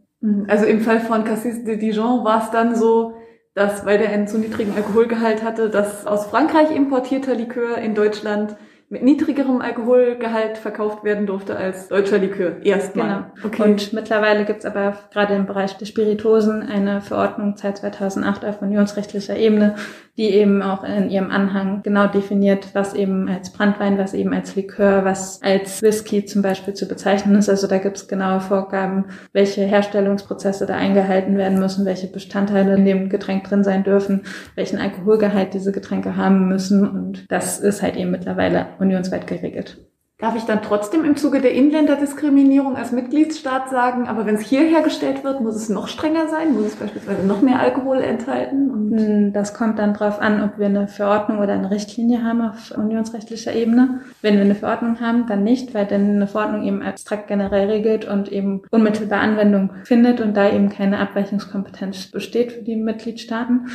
Also 0.49 0.67
im 0.67 0.81
Fall 0.81 1.01
von 1.01 1.25
Cassis 1.25 1.65
de 1.65 1.79
Dijon 1.79 2.25
war 2.25 2.43
es 2.43 2.51
dann 2.51 2.75
so, 2.75 3.15
dass, 3.57 3.87
weil 3.87 3.97
der 3.97 4.11
einen 4.11 4.29
zu 4.29 4.39
niedrigen 4.39 4.75
Alkoholgehalt 4.77 5.43
hatte, 5.43 5.71
dass 5.71 6.07
aus 6.07 6.27
Frankreich 6.27 6.71
importierter 6.71 7.35
Likör 7.35 7.79
in 7.79 7.95
Deutschland 7.95 8.55
mit 8.91 9.03
niedrigerem 9.03 9.63
Alkoholgehalt 9.63 10.59
verkauft 10.59 11.05
werden 11.05 11.27
durfte 11.27 11.57
als 11.57 11.89
deutscher 11.89 12.19
Likör. 12.19 12.63
Erstmal. 12.63 13.31
Genau. 13.35 13.47
Okay. 13.47 13.63
Und 13.63 13.95
mittlerweile 13.95 14.45
gibt's 14.45 14.67
aber 14.67 14.99
gerade 15.11 15.35
im 15.35 15.47
Bereich 15.47 15.77
der 15.79 15.87
Spiritosen 15.87 16.63
eine 16.63 17.01
Verordnung 17.01 17.57
seit 17.57 17.79
2008 17.79 18.45
auf 18.45 18.61
unionsrechtlicher 18.61 19.37
Ebene, 19.37 19.77
die 20.17 20.31
eben 20.31 20.63
auch 20.63 20.83
in 20.83 21.11
ihrem 21.11 21.31
Anhang 21.31 21.83
genau 21.83 22.07
definiert, 22.07 22.75
was 22.75 22.95
eben 22.95 23.29
als 23.29 23.53
Brandwein, 23.53 23.99
was 23.99 24.15
eben 24.15 24.33
als 24.33 24.57
Likör, 24.57 25.05
was 25.05 25.43
als 25.43 25.83
Whisky 25.83 26.25
zum 26.25 26.43
Beispiel 26.43 26.75
zu 26.75 26.89
bezeichnen 26.89 27.37
ist. 27.37 27.49
Also 27.49 27.67
da 27.67 27.79
gibt's 27.79 28.09
genaue 28.09 28.41
Vorgaben, 28.41 29.07
welche 29.33 29.63
Herstellungsprozesse 29.63 30.65
da 30.67 30.77
eingehalten 30.77 31.37
werden 31.37 31.59
müssen, 31.59 31.85
welche 31.85 32.07
Bestandteile 32.07 32.77
in 32.77 32.85
dem 32.85 33.09
Getränk 33.11 33.45
drin 33.45 33.65
sein 33.65 33.85
dürfen, 33.85 34.23
welchen 34.55 34.79
Alkoholgehalt 34.79 35.53
diese 35.53 35.73
Getränke 35.73 36.17
haben 36.17 36.49
müssen. 36.49 36.89
Und 36.89 37.31
das 37.31 37.61
ist 37.61 37.83
halt 37.83 37.97
eben 37.97 38.11
mittlerweile 38.11 38.69
unionsweit 38.79 39.27
geregelt. 39.27 39.86
Darf 40.19 40.35
ich 40.35 40.45
dann 40.45 40.63
trotzdem 40.63 41.05
im 41.05 41.15
Zuge 41.17 41.43
der 41.43 41.53
Inländerdiskriminierung 41.53 42.75
als 42.75 42.91
Mitgliedsstaat 42.91 43.69
sagen, 43.69 44.09
aber 44.09 44.25
wenn 44.25 44.37
es 44.37 44.41
hier 44.41 44.63
hergestellt 44.63 45.25
wird, 45.25 45.43
muss 45.43 45.57
es 45.57 45.69
noch 45.69 45.89
strenger 45.89 46.27
sein? 46.29 46.55
Muss 46.55 46.65
es 46.65 46.77
beispielsweise 46.77 47.27
noch 47.27 47.43
mehr 47.43 47.61
Alkohol 47.61 47.99
enthalten? 47.99 48.71
Hm, 48.97 49.33
das 49.35 49.53
kommt 49.53 49.79
dann 49.79 49.93
darauf 49.93 50.19
an, 50.19 50.43
ob 50.43 50.59
wir 50.59 50.67
eine 50.67 50.89
Verordnung 50.89 51.41
oder 51.41 51.53
eine 51.53 51.71
Richtlinie 51.71 52.25
haben 52.25 52.41
auf 52.41 52.71
unionsrechtlicher 52.71 53.53
Ebene. 53.53 54.01
Wenn 54.23 54.37
wir 54.37 54.41
eine 54.41 54.55
Verordnung 54.55 55.01
haben, 55.01 55.27
dann 55.27 55.45
nicht, 55.45 55.75
weil 55.75 55.85
dann 55.85 56.09
eine 56.09 56.27
Verordnung 56.27 56.65
eben 56.65 56.81
abstrakt 56.81 57.29
generell 57.29 57.69
regelt 57.69 58.07
und 58.07 58.33
eben 58.33 58.63
unmittelbar 58.71 59.21
Anwendung 59.21 59.73
findet 59.85 60.23
und 60.23 60.35
da 60.35 60.51
eben 60.51 60.71
keine 60.71 60.99
Abweichungskompetenz 60.99 62.11
besteht 62.11 62.53
für 62.53 62.63
die 62.63 62.77
Mitgliedstaaten. 62.77 63.67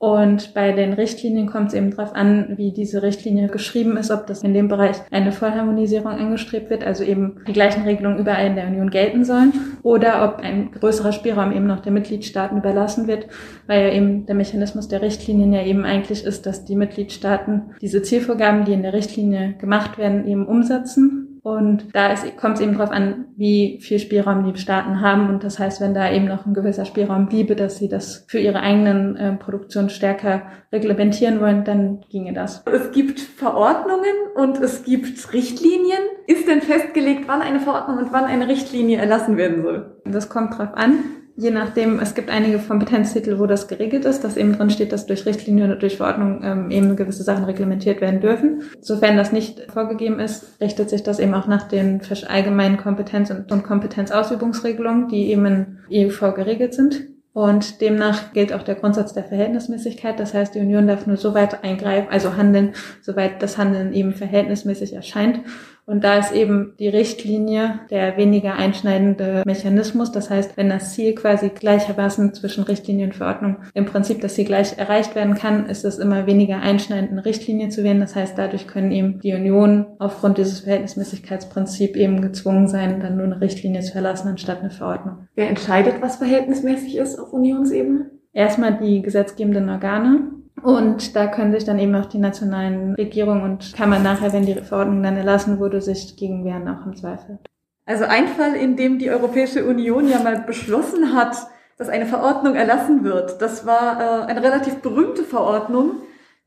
Und 0.00 0.54
bei 0.54 0.70
den 0.70 0.92
Richtlinien 0.92 1.48
kommt 1.48 1.68
es 1.68 1.74
eben 1.74 1.90
darauf 1.90 2.14
an, 2.14 2.56
wie 2.56 2.70
diese 2.70 3.02
Richtlinie 3.02 3.48
geschrieben 3.48 3.96
ist, 3.96 4.12
ob 4.12 4.28
das 4.28 4.44
in 4.44 4.54
dem 4.54 4.68
Bereich 4.68 4.96
eine 5.10 5.32
Vollharmonisierung 5.32 6.12
angestrebt 6.12 6.70
wird, 6.70 6.84
also 6.84 7.02
eben 7.02 7.40
die 7.48 7.52
gleichen 7.52 7.82
Regelungen 7.82 8.18
überall 8.18 8.46
in 8.46 8.54
der 8.54 8.68
Union 8.68 8.90
gelten 8.90 9.24
sollen, 9.24 9.52
oder 9.82 10.24
ob 10.24 10.40
ein 10.40 10.70
größerer 10.70 11.10
Spielraum 11.10 11.50
eben 11.50 11.66
noch 11.66 11.80
der 11.80 11.90
Mitgliedstaaten 11.90 12.58
überlassen 12.58 13.08
wird, 13.08 13.26
weil 13.66 13.88
ja 13.88 13.92
eben 13.92 14.24
der 14.26 14.36
Mechanismus 14.36 14.86
der 14.86 15.02
Richtlinien 15.02 15.52
ja 15.52 15.64
eben 15.64 15.84
eigentlich 15.84 16.24
ist, 16.24 16.46
dass 16.46 16.64
die 16.64 16.76
Mitgliedstaaten 16.76 17.74
diese 17.82 18.00
Zielvorgaben, 18.00 18.66
die 18.66 18.74
in 18.74 18.82
der 18.82 18.92
Richtlinie 18.92 19.54
gemacht 19.58 19.98
werden, 19.98 20.28
eben 20.28 20.46
umsetzen 20.46 21.27
und 21.48 21.94
da 21.94 22.14
kommt 22.38 22.56
es 22.56 22.60
eben 22.60 22.76
darauf 22.76 22.90
an, 22.90 23.24
wie 23.36 23.78
viel 23.80 23.98
Spielraum 23.98 24.52
die 24.52 24.60
Staaten 24.60 25.00
haben. 25.00 25.30
Und 25.30 25.44
das 25.44 25.58
heißt, 25.58 25.80
wenn 25.80 25.94
da 25.94 26.12
eben 26.12 26.26
noch 26.26 26.44
ein 26.44 26.52
gewisser 26.52 26.84
Spielraum 26.84 27.26
bliebe, 27.26 27.56
dass 27.56 27.78
sie 27.78 27.88
das 27.88 28.26
für 28.28 28.38
ihre 28.38 28.60
eigenen 28.60 29.16
äh, 29.16 29.32
Produktionen 29.32 29.88
stärker 29.88 30.42
reglementieren 30.70 31.40
wollen, 31.40 31.64
dann 31.64 32.00
ginge 32.10 32.34
das. 32.34 32.62
Es 32.66 32.92
gibt 32.92 33.18
Verordnungen 33.18 34.14
und 34.34 34.58
es 34.58 34.84
gibt 34.84 35.32
Richtlinien. 35.32 36.02
Ist 36.26 36.46
denn 36.46 36.60
festgelegt, 36.60 37.28
wann 37.28 37.40
eine 37.40 37.60
Verordnung 37.60 37.96
und 37.96 38.12
wann 38.12 38.24
eine 38.24 38.46
Richtlinie 38.46 38.98
erlassen 38.98 39.38
werden 39.38 39.62
soll? 39.62 39.96
Das 40.04 40.28
kommt 40.28 40.58
drauf 40.58 40.74
an. 40.74 40.98
Je 41.40 41.52
nachdem, 41.52 42.00
es 42.00 42.16
gibt 42.16 42.30
einige 42.30 42.58
Kompetenztitel, 42.58 43.38
wo 43.38 43.46
das 43.46 43.68
geregelt 43.68 44.04
ist, 44.04 44.24
dass 44.24 44.36
eben 44.36 44.54
drin 44.54 44.70
steht, 44.70 44.90
dass 44.90 45.06
durch 45.06 45.24
Richtlinie 45.24 45.66
oder 45.66 45.76
durch 45.76 45.96
Verordnung 45.96 46.40
ähm, 46.42 46.72
eben 46.72 46.96
gewisse 46.96 47.22
Sachen 47.22 47.44
reglementiert 47.44 48.00
werden 48.00 48.20
dürfen. 48.20 48.62
Sofern 48.80 49.16
das 49.16 49.30
nicht 49.30 49.70
vorgegeben 49.72 50.18
ist, 50.18 50.60
richtet 50.60 50.90
sich 50.90 51.04
das 51.04 51.20
eben 51.20 51.34
auch 51.34 51.46
nach 51.46 51.68
den 51.68 52.00
allgemeinen 52.26 52.76
Kompetenz- 52.76 53.30
und, 53.30 53.52
und 53.52 53.62
Kompetenzausübungsregelungen, 53.62 55.06
die 55.06 55.30
eben 55.30 55.46
in 55.46 55.78
EUV 55.92 56.34
geregelt 56.34 56.74
sind. 56.74 57.02
Und 57.32 57.80
demnach 57.80 58.32
gilt 58.32 58.52
auch 58.52 58.64
der 58.64 58.74
Grundsatz 58.74 59.12
der 59.12 59.22
Verhältnismäßigkeit. 59.22 60.18
Das 60.18 60.34
heißt, 60.34 60.56
die 60.56 60.60
Union 60.60 60.88
darf 60.88 61.06
nur 61.06 61.18
so 61.18 61.34
weit 61.34 61.62
eingreifen, 61.62 62.08
also 62.10 62.36
handeln, 62.36 62.72
soweit 63.00 63.40
das 63.44 63.58
Handeln 63.58 63.92
eben 63.92 64.12
verhältnismäßig 64.12 64.92
erscheint 64.92 65.42
Und 65.88 66.04
da 66.04 66.18
ist 66.18 66.32
eben 66.32 66.74
die 66.78 66.90
Richtlinie 66.90 67.80
der 67.88 68.18
weniger 68.18 68.56
einschneidende 68.56 69.42
Mechanismus. 69.46 70.12
Das 70.12 70.28
heißt, 70.28 70.58
wenn 70.58 70.68
das 70.68 70.92
Ziel 70.92 71.14
quasi 71.14 71.48
gleichermaßen 71.48 72.34
zwischen 72.34 72.64
Richtlinie 72.64 73.06
und 73.06 73.14
Verordnung 73.14 73.56
im 73.72 73.86
Prinzip 73.86 74.20
das 74.20 74.34
Ziel 74.34 74.44
gleich 74.44 74.76
erreicht 74.76 75.14
werden 75.14 75.34
kann, 75.34 75.64
ist 75.64 75.86
es 75.86 75.96
immer 75.96 76.26
weniger 76.26 76.60
einschneidend, 76.60 77.12
eine 77.12 77.24
Richtlinie 77.24 77.70
zu 77.70 77.84
wählen. 77.84 78.00
Das 78.00 78.14
heißt, 78.14 78.36
dadurch 78.36 78.66
können 78.66 78.92
eben 78.92 79.20
die 79.20 79.32
Union 79.32 79.86
aufgrund 79.98 80.36
dieses 80.36 80.60
Verhältnismäßigkeitsprinzips 80.60 81.96
eben 81.96 82.20
gezwungen 82.20 82.68
sein, 82.68 83.00
dann 83.00 83.16
nur 83.16 83.24
eine 83.24 83.40
Richtlinie 83.40 83.80
zu 83.80 83.92
verlassen 83.92 84.28
anstatt 84.28 84.60
eine 84.60 84.70
Verordnung. 84.70 85.26
Wer 85.36 85.48
entscheidet, 85.48 86.02
was 86.02 86.16
verhältnismäßig 86.16 86.98
ist 86.98 87.18
auf 87.18 87.32
Unionsebene? 87.32 88.10
Erstmal 88.34 88.76
die 88.76 89.00
gesetzgebenden 89.00 89.70
Organe. 89.70 90.32
Und 90.62 91.14
da 91.16 91.26
können 91.26 91.52
sich 91.52 91.64
dann 91.64 91.78
eben 91.78 91.94
auch 91.94 92.06
die 92.06 92.18
nationalen 92.18 92.94
Regierungen 92.94 93.42
und 93.42 93.72
kann 93.74 93.90
man 93.90 94.02
nachher, 94.02 94.32
wenn 94.32 94.46
die 94.46 94.54
Verordnung 94.54 95.02
dann 95.02 95.16
erlassen 95.16 95.58
wurde, 95.58 95.80
sich 95.80 96.16
gegen 96.16 96.44
wehren, 96.44 96.68
auch 96.68 96.84
im 96.86 96.96
Zweifel. 96.96 97.38
Also 97.86 98.04
ein 98.04 98.28
Fall, 98.28 98.54
in 98.54 98.76
dem 98.76 98.98
die 98.98 99.10
Europäische 99.10 99.64
Union 99.64 100.08
ja 100.08 100.22
mal 100.22 100.40
beschlossen 100.40 101.14
hat, 101.14 101.36
dass 101.78 101.88
eine 101.88 102.06
Verordnung 102.06 102.54
erlassen 102.54 103.04
wird, 103.04 103.40
das 103.40 103.64
war 103.64 104.00
äh, 104.00 104.26
eine 104.26 104.42
relativ 104.42 104.82
berühmte 104.82 105.22
Verordnung, 105.22 105.92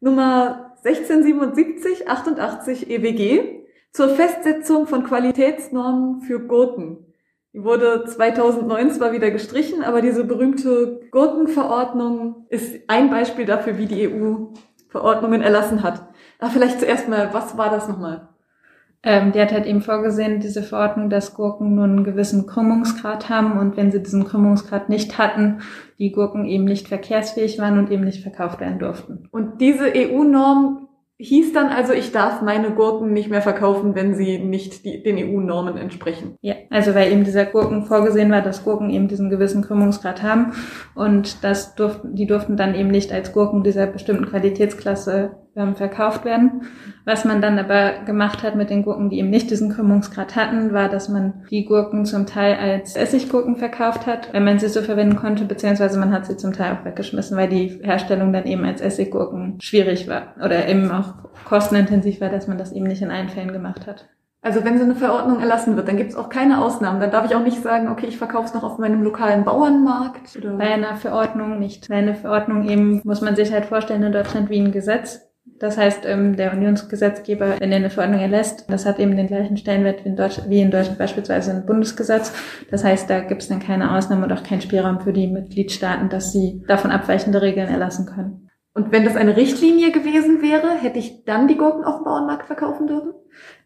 Nummer 0.02 0.76
1677 0.84 2.08
88 2.10 2.90
EWG, 2.90 3.62
zur 3.92 4.10
Festsetzung 4.10 4.88
von 4.88 5.04
Qualitätsnormen 5.04 6.22
für 6.22 6.40
Gurken. 6.40 7.11
Die 7.54 7.64
wurde 7.64 8.06
2009 8.06 8.92
zwar 8.92 9.12
wieder 9.12 9.30
gestrichen, 9.30 9.84
aber 9.84 10.02
diese 10.02 10.24
berühmte 10.24 11.02
Gurkenverordnung 11.12 12.46
ist 12.50 12.80
ein 12.88 13.10
Beispiel 13.10 13.46
dafür, 13.46 13.78
wie 13.78 13.88
die 13.88 14.08
EU 14.08 14.54
Verordnungen 14.88 15.42
erlassen 15.42 15.84
hat. 15.84 16.02
Aber 16.40 16.52
vielleicht 16.52 16.80
zuerst 16.80 17.10
mal, 17.10 17.34
was 17.34 17.58
war 17.58 17.70
das 17.70 17.88
nochmal? 17.88 18.30
Ähm, 19.04 19.32
die 19.32 19.42
hat 19.42 19.52
halt 19.52 19.66
eben 19.66 19.82
vorgesehen, 19.82 20.40
diese 20.40 20.62
Verordnung, 20.62 21.10
dass 21.10 21.34
Gurken 21.34 21.74
nur 21.74 21.86
einen 21.86 22.04
gewissen 22.04 22.46
Krümmungsgrad 22.46 23.30
haben 23.30 23.58
und 23.58 23.76
wenn 23.76 23.92
sie 23.92 24.02
diesen 24.02 24.26
Krümmungsgrad 24.26 24.90
nicht 24.90 25.18
hatten, 25.18 25.62
die 25.98 26.12
Gurken 26.12 26.46
eben 26.46 26.66
nicht 26.66 26.88
verkehrsfähig 26.88 27.58
waren 27.58 27.80
und 27.80 27.90
eben 27.90 28.04
nicht 28.04 28.22
verkauft 28.22 28.60
werden 28.60 28.80
durften. 28.80 29.28
Und 29.32 29.60
diese 29.60 29.92
EU-Norm 29.96 30.88
hieß 31.22 31.54
dann 31.54 31.68
also, 31.68 31.94
ich 31.94 32.12
darf 32.12 32.42
meine 32.42 32.72
Gurken 32.72 33.14
nicht 33.14 33.30
mehr 33.30 33.42
verkaufen, 33.42 33.96
wenn 33.96 34.16
sie 34.16 34.40
nicht 34.40 34.84
die, 34.86 35.04
den 35.04 35.18
EU-Normen 35.18 35.78
entsprechen. 35.78 36.36
Ja, 36.42 36.56
also 36.70 36.96
weil 36.96 37.12
eben 37.12 37.24
dieser 37.24 37.46
Gurken 37.46 37.86
vorgesehen 37.86 38.32
war, 38.32 38.42
dass 38.42 38.64
Gurken 38.64 38.90
eben 38.90 39.08
diesen 39.08 39.30
gewissen 39.30 39.62
Krümmungsgrad 39.62 40.24
haben 40.24 40.54
und 40.96 41.44
das 41.44 41.76
durften, 41.76 42.16
die 42.16 42.26
durften 42.26 42.58
dann 42.58 42.76
eben 42.76 42.90
nicht 42.90 43.12
als 43.14 43.34
Gurken 43.34 43.64
dieser 43.64 43.86
bestimmten 43.88 44.26
Qualitätsklasse 44.26 45.38
ähm, 45.56 45.76
verkauft 45.76 46.26
werden. 46.26 46.64
Was 47.06 47.26
man 47.26 47.42
dann 47.42 47.60
aber 47.60 48.04
gemacht 48.06 48.44
hat 48.44 48.56
mit 48.56 48.70
den 48.70 48.84
Gurken, 48.84 49.10
die 49.10 49.20
eben 49.20 49.30
nicht 49.30 49.52
diesen 49.52 49.72
Krümmungsgrad 49.72 50.36
hatten, 50.36 50.74
war, 50.74 50.90
dass 50.90 51.10
man 51.10 51.44
die 51.50 51.66
Gurken 51.66 52.06
zum 52.06 52.26
Teil 52.26 52.56
als 52.56 52.96
Essiggurken 52.96 53.58
verkauft 53.58 54.06
hat, 54.08 54.34
wenn 54.34 54.46
man 54.46 54.60
sie 54.60 54.70
so 54.70 54.82
verwenden 54.82 55.16
konnte, 55.16 55.46
beziehungsweise 55.46 56.00
man 56.00 56.14
hat 56.14 56.26
sie 56.26 56.38
zum 56.38 56.54
Teil 56.54 56.78
auch 56.78 56.86
weggeschmissen, 56.86 57.38
weil 57.38 57.50
die 57.50 57.80
Herstellung 57.84 58.32
dann 58.32 58.46
eben 58.46 58.64
als 58.64 58.82
Essiggurken 58.82 59.60
schwierig 59.62 60.08
war 60.08 60.36
oder 60.44 60.68
eben 60.68 60.92
auch 60.92 61.16
kostenintensiv 61.46 62.22
war, 62.22 62.30
dass 62.30 62.48
man 62.48 62.58
das 62.58 62.72
eben 62.72 62.86
nicht 62.86 63.02
in 63.02 63.12
allen 63.12 63.30
Fällen 63.30 63.52
gemacht 63.52 63.88
hat. 63.88 64.08
Also 64.44 64.64
wenn 64.64 64.80
so 64.80 64.84
eine 64.84 64.96
Verordnung 64.96 65.40
erlassen 65.40 65.76
wird, 65.76 65.88
dann 65.88 65.98
gibt 65.98 66.12
es 66.12 66.16
auch 66.16 66.30
keine 66.30 66.64
Ausnahmen. 66.64 67.00
Dann 67.00 67.12
darf 67.12 67.26
ich 67.26 67.36
auch 67.36 67.44
nicht 67.44 67.62
sagen, 67.62 67.90
okay, 67.90 68.08
ich 68.08 68.18
verkaufe 68.18 68.46
es 68.48 68.54
noch 68.56 68.64
auf 68.64 68.80
meinem 68.80 69.04
lokalen 69.04 69.44
Bauernmarkt. 69.44 70.36
Oder? 70.36 70.58
Bei 70.58 70.74
einer 70.74 70.96
Verordnung 70.96 71.60
nicht. 71.60 71.90
Bei 71.90 71.96
einer 71.96 72.16
Verordnung 72.16 72.68
eben 72.68 73.02
muss 73.04 73.22
man 73.22 73.36
sich 73.36 73.54
halt 73.54 73.66
vorstellen 73.66 74.02
in 74.02 74.12
Deutschland 74.12 74.50
wie 74.50 74.60
ein 74.60 74.72
Gesetz. 74.72 75.31
Das 75.62 75.78
heißt, 75.78 76.08
ähm, 76.08 76.36
der 76.36 76.54
Unionsgesetzgeber, 76.54 77.60
wenn 77.60 77.72
er 77.72 77.78
eine 77.78 77.92
Verordnung 77.92 78.20
erlässt, 78.20 78.66
das 78.68 78.88
hat 78.88 78.98
eben 78.98 79.16
den 79.16 79.28
gleichen 79.28 79.58
Stellenwert 79.58 80.04
wie 80.04 80.10
in, 80.10 80.16
Deutschland, 80.16 80.50
wie 80.50 80.60
in 80.60 80.72
Deutschland 80.72 80.98
beispielsweise 80.98 81.52
ein 81.52 81.68
Bundesgesetz. 81.68 82.34
Das 82.72 82.84
heißt, 82.84 83.08
da 83.08 83.20
gibt 83.20 83.44
es 83.44 83.48
dann 83.48 83.60
keine 83.60 83.96
Ausnahme 83.96 84.26
und 84.26 84.34
auch 84.34 84.42
keinen 84.42 84.62
Spielraum 84.62 85.02
für 85.02 85.14
die 85.14 85.28
Mitgliedstaaten, 85.28 86.10
dass 86.10 86.32
sie 86.32 86.64
davon 86.68 86.90
abweichende 86.90 87.44
Regeln 87.44 87.70
erlassen 87.70 88.08
können. 88.08 88.51
Und 88.74 88.92
wenn 88.92 89.04
das 89.04 89.18
eine 89.18 89.36
Richtlinie 89.36 89.92
gewesen 89.92 90.42
wäre, 90.42 90.76
hätte 90.82 91.00
ich 91.00 91.26
dann 91.26 91.48
die 91.48 91.58
Gurken 91.58 91.84
auf 91.84 91.98
dem 91.98 92.06
Bauernmarkt 92.06 92.46
verkaufen 92.46 92.88
dürfen? 92.88 93.14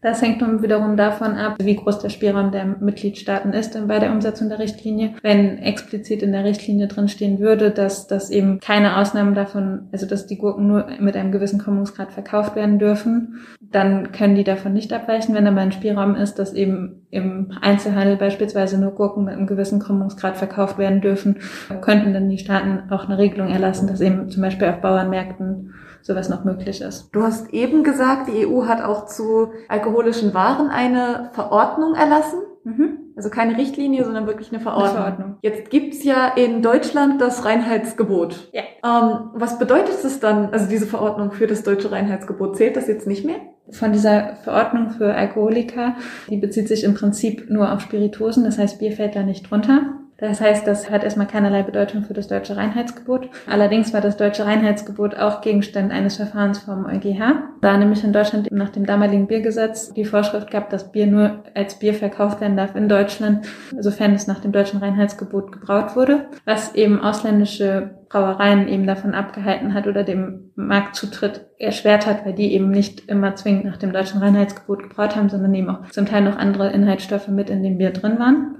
Das 0.02 0.22
hängt 0.22 0.42
nun 0.42 0.62
wiederum 0.62 0.98
davon 0.98 1.34
ab, 1.34 1.56
wie 1.60 1.76
groß 1.76 2.00
der 2.00 2.10
Spielraum 2.10 2.52
der 2.52 2.66
Mitgliedstaaten 2.66 3.54
ist 3.54 3.76
bei 3.88 3.98
der 3.98 4.12
Umsetzung 4.12 4.50
der 4.50 4.60
Richtlinie. 4.60 5.16
Wenn 5.24 5.58
explizit 5.58 6.22
in 6.22 6.32
der 6.32 6.44
Richtlinie 6.44 6.88
drinstehen 6.88 7.40
würde, 7.40 7.72
dass 7.72 8.06
das 8.06 8.30
eben 8.30 8.60
keine 8.60 8.98
Ausnahmen 8.98 9.34
davon, 9.34 9.88
also 9.92 10.06
dass 10.06 10.28
die 10.28 10.38
Gurken 10.38 10.68
nur 10.68 10.88
mit 11.00 11.16
einem 11.16 11.32
gewissen 11.32 11.60
Kommungsgrad 11.60 12.12
verkauft 12.12 12.56
werden 12.56 12.78
dürfen, 12.78 13.46
dann 13.60 14.12
können 14.12 14.36
die 14.36 14.44
davon 14.44 14.74
nicht 14.74 14.94
abweichen. 14.94 15.34
Wenn 15.34 15.48
aber 15.48 15.62
ein 15.62 15.72
Spielraum 15.72 16.16
ist, 16.16 16.36
dass 16.36 16.54
eben 16.54 17.08
im 17.10 17.52
Einzelhandel 17.62 18.18
beispielsweise 18.18 18.80
nur 18.80 18.92
Gurken 18.92 19.26
mit 19.26 19.34
einem 19.34 19.48
gewissen 19.48 19.80
Krümmungsgrad 19.80 20.38
verkauft 20.38 20.78
werden 20.78 21.02
dürfen, 21.02 21.38
könnten 21.82 22.14
dann 22.14 22.30
die 22.30 22.38
Staaten 22.38 22.92
auch 22.92 23.06
eine 23.06 23.18
Regelung 23.18 23.50
erlassen, 23.50 23.88
dass 23.88 24.02
eben 24.02 24.30
zum 24.30 24.44
Beispiel 24.44 24.68
auf 24.68 24.82
Bauernmärkten 24.96 25.74
sowas 26.02 26.30
noch 26.30 26.46
möglich 26.46 26.82
ist. 26.82 27.10
Du 27.12 27.24
hast 27.24 27.54
eben 27.54 27.84
gesagt, 27.84 28.28
die 28.30 28.46
EU 28.46 28.66
hat 28.66 28.82
auch 28.82 29.08
zu 29.08 29.52
alkoholischen 29.68 30.34
Waren 30.34 30.70
eine 30.70 31.30
Verordnung 31.34 31.96
erlassen. 31.96 32.40
Mhm. 32.64 33.00
Also 33.16 33.30
keine 33.30 33.58
Richtlinie, 33.58 34.04
sondern 34.04 34.28
wirklich 34.28 34.52
eine 34.52 34.60
Verordnung. 34.60 34.90
Eine 34.90 34.98
Verordnung. 34.98 35.38
Jetzt 35.42 35.70
gibt's 35.70 36.04
ja 36.04 36.28
in 36.28 36.62
Deutschland 36.62 37.22
das 37.22 37.46
Reinheitsgebot. 37.46 38.52
Ja. 38.52 38.62
Ähm, 38.84 39.30
was 39.34 39.58
bedeutet 39.58 40.04
es 40.04 40.20
dann, 40.20 40.50
also 40.52 40.68
diese 40.68 40.86
Verordnung 40.86 41.32
für 41.32 41.48
das 41.48 41.64
deutsche 41.64 41.92
Reinheitsgebot? 41.92 42.58
Zählt 42.58 42.75
das 42.75 42.88
jetzt 42.88 43.08
nicht 43.08 43.25
mehr? 43.25 43.38
Von 43.72 43.94
dieser 43.94 44.36
Verordnung 44.44 44.92
für 44.92 45.16
Alkoholiker, 45.16 45.96
die 46.29 46.38
bezieht 46.38 46.68
sich 46.68 46.84
im 46.84 46.94
Prinzip 46.94 47.50
nur 47.50 47.72
auf 47.72 47.81
Spiritosen, 47.81 48.44
das 48.44 48.60
heißt 48.60 48.79
Bier 48.79 48.92
fällt 48.92 49.16
da 49.16 49.24
nicht 49.24 49.50
drunter. 49.50 50.04
Das 50.18 50.40
heißt, 50.40 50.66
das 50.66 50.90
hat 50.90 51.04
erstmal 51.04 51.28
keinerlei 51.28 51.62
Bedeutung 51.64 52.04
für 52.04 52.14
das 52.14 52.28
deutsche 52.28 52.56
Reinheitsgebot. 52.56 53.30
Allerdings 53.48 53.94
war 53.94 54.00
das 54.00 54.16
deutsche 54.16 54.46
Reinheitsgebot 54.46 55.16
auch 55.18 55.42
Gegenstand 55.42 55.92
eines 55.92 56.16
Verfahrens 56.16 56.60
vom 56.60 56.86
EuGH, 56.86 57.20
da 57.60 57.78
nämlich 57.78 58.04
in 58.04 58.14
Deutschland 58.14 58.50
nach 58.50 58.70
dem 58.70 58.86
damaligen 58.86 59.28
Biergesetz 59.28 59.94
die 59.94 60.06
Vorschrift 60.06 60.50
gab, 60.51 60.70
dass 60.70 60.92
Bier 60.92 61.08
nur 61.08 61.44
als 61.54 61.80
Bier 61.80 61.94
verkauft 61.94 62.40
werden 62.40 62.56
darf 62.56 62.75
in 62.75 62.88
Deutschland, 62.88 63.46
sofern 63.78 64.14
es 64.14 64.25
nach 64.25 64.40
dem 64.40 64.54
deutschen 64.54 64.80
Reinheitsgebot 64.80 65.51
gebraut 65.51 65.98
wurde, 65.98 66.28
was 66.46 66.75
eben 66.75 67.01
ausländische 67.01 67.96
Brauereien 68.08 68.70
eben 68.70 68.88
davon 68.88 69.14
abgehalten 69.14 69.74
hat 69.74 69.88
oder 69.88 70.04
dem 70.06 70.51
Marktzutritt 70.56 71.48
erschwert 71.58 72.06
hat, 72.06 72.25
weil 72.25 72.34
die 72.34 72.54
eben 72.54 72.72
nicht 72.72 73.10
immer 73.10 73.36
zwingend 73.36 73.66
nach 73.66 73.78
dem 73.78 73.92
deutschen 73.92 74.22
Reinheitsgebot 74.22 74.84
gebraut 74.84 75.18
haben, 75.18 75.28
sondern 75.28 75.54
eben 75.54 75.70
auch 75.70 75.90
zum 75.90 76.06
Teil 76.06 76.22
noch 76.22 76.38
andere 76.38 76.72
Inhaltsstoffe 76.72 77.28
mit 77.28 77.50
in 77.50 77.64
dem 77.64 77.78
Bier 77.78 77.92
drin 77.92 78.18
waren. 78.18 78.56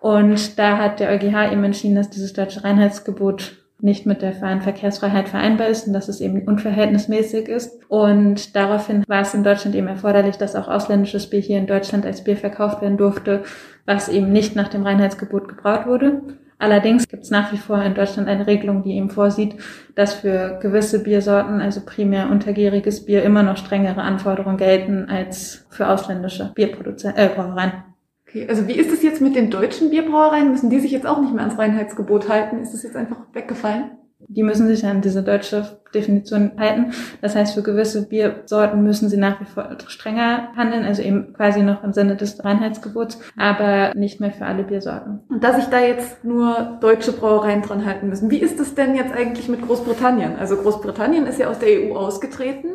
Und 0.00 0.58
da 0.58 0.78
hat 0.78 1.00
der 1.00 1.10
EuGH 1.10 1.52
eben 1.52 1.64
entschieden, 1.64 1.94
dass 1.94 2.10
dieses 2.10 2.32
deutsche 2.32 2.64
Reinheitsgebot 2.64 3.60
nicht 3.82 4.06
mit 4.06 4.22
der 4.22 4.32
freien 4.32 4.60
Verkehrsfreiheit 4.60 5.28
vereinbar 5.28 5.68
ist 5.68 5.86
und 5.86 5.92
dass 5.92 6.08
es 6.08 6.20
eben 6.20 6.42
unverhältnismäßig 6.42 7.48
ist. 7.48 7.80
Und 7.88 8.54
daraufhin 8.56 9.04
war 9.06 9.22
es 9.22 9.34
in 9.34 9.44
Deutschland 9.44 9.74
eben 9.74 9.88
erforderlich, 9.88 10.36
dass 10.36 10.56
auch 10.56 10.68
ausländisches 10.68 11.28
Bier 11.30 11.40
hier 11.40 11.58
in 11.58 11.66
Deutschland 11.66 12.04
als 12.04 12.24
Bier 12.24 12.36
verkauft 12.36 12.82
werden 12.82 12.98
durfte, 12.98 13.42
was 13.86 14.08
eben 14.08 14.32
nicht 14.32 14.56
nach 14.56 14.68
dem 14.68 14.82
Reinheitsgebot 14.82 15.48
gebraut 15.48 15.86
wurde. 15.86 16.22
Allerdings 16.58 17.08
gibt 17.08 17.22
es 17.22 17.30
nach 17.30 17.52
wie 17.52 17.56
vor 17.56 17.82
in 17.82 17.94
Deutschland 17.94 18.28
eine 18.28 18.46
Regelung, 18.46 18.82
die 18.82 18.92
eben 18.92 19.08
vorsieht, 19.08 19.54
dass 19.94 20.12
für 20.12 20.58
gewisse 20.60 21.02
Biersorten, 21.02 21.62
also 21.62 21.80
primär 21.80 22.30
untergäriges 22.30 23.06
Bier, 23.06 23.22
immer 23.22 23.42
noch 23.42 23.56
strengere 23.56 24.02
Anforderungen 24.02 24.58
gelten 24.58 25.08
als 25.08 25.66
für 25.70 25.88
ausländische 25.88 26.52
Bierproduzenten, 26.54 27.18
äh, 27.18 27.30
Brauereien. 27.34 27.89
Okay, 28.30 28.46
also 28.48 28.68
wie 28.68 28.74
ist 28.74 28.92
es 28.92 29.02
jetzt 29.02 29.20
mit 29.20 29.34
den 29.34 29.50
deutschen 29.50 29.90
Bierbrauereien? 29.90 30.52
Müssen 30.52 30.70
die 30.70 30.78
sich 30.78 30.92
jetzt 30.92 31.06
auch 31.06 31.20
nicht 31.20 31.34
mehr 31.34 31.42
ans 31.42 31.58
Reinheitsgebot 31.58 32.28
halten? 32.28 32.60
Ist 32.60 32.72
das 32.72 32.84
jetzt 32.84 32.94
einfach 32.94 33.18
weggefallen? 33.32 33.90
Die 34.28 34.44
müssen 34.44 34.68
sich 34.68 34.86
an 34.86 35.00
diese 35.00 35.24
deutsche 35.24 35.80
Definition 35.92 36.52
halten. 36.56 36.92
Das 37.22 37.34
heißt, 37.34 37.54
für 37.54 37.62
gewisse 37.62 38.06
Biersorten 38.06 38.84
müssen 38.84 39.08
sie 39.08 39.16
nach 39.16 39.40
wie 39.40 39.46
vor 39.46 39.76
strenger 39.88 40.52
handeln, 40.54 40.84
also 40.84 41.02
eben 41.02 41.32
quasi 41.32 41.62
noch 41.62 41.82
im 41.82 41.92
Sinne 41.92 42.14
des 42.14 42.44
Reinheitsgebots, 42.44 43.18
aber 43.36 43.92
nicht 43.96 44.20
mehr 44.20 44.30
für 44.30 44.44
alle 44.44 44.62
Biersorten. 44.62 45.20
Und 45.28 45.42
dass 45.42 45.56
sich 45.56 45.64
da 45.64 45.80
jetzt 45.80 46.22
nur 46.22 46.78
deutsche 46.80 47.10
Brauereien 47.10 47.62
dran 47.62 47.84
halten 47.84 48.08
müssen. 48.08 48.30
Wie 48.30 48.38
ist 48.38 48.60
es 48.60 48.76
denn 48.76 48.94
jetzt 48.94 49.12
eigentlich 49.12 49.48
mit 49.48 49.62
Großbritannien? 49.62 50.36
Also 50.36 50.56
Großbritannien 50.56 51.26
ist 51.26 51.40
ja 51.40 51.48
aus 51.48 51.58
der 51.58 51.68
EU 51.80 51.96
ausgetreten 51.96 52.68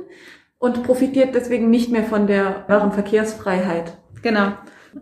und 0.58 0.84
profitiert 0.84 1.34
deswegen 1.36 1.70
nicht 1.70 1.92
mehr 1.92 2.04
von 2.04 2.28
der 2.28 2.66
wahren 2.68 2.92
Verkehrsfreiheit. 2.92 3.98
Genau. 4.22 4.52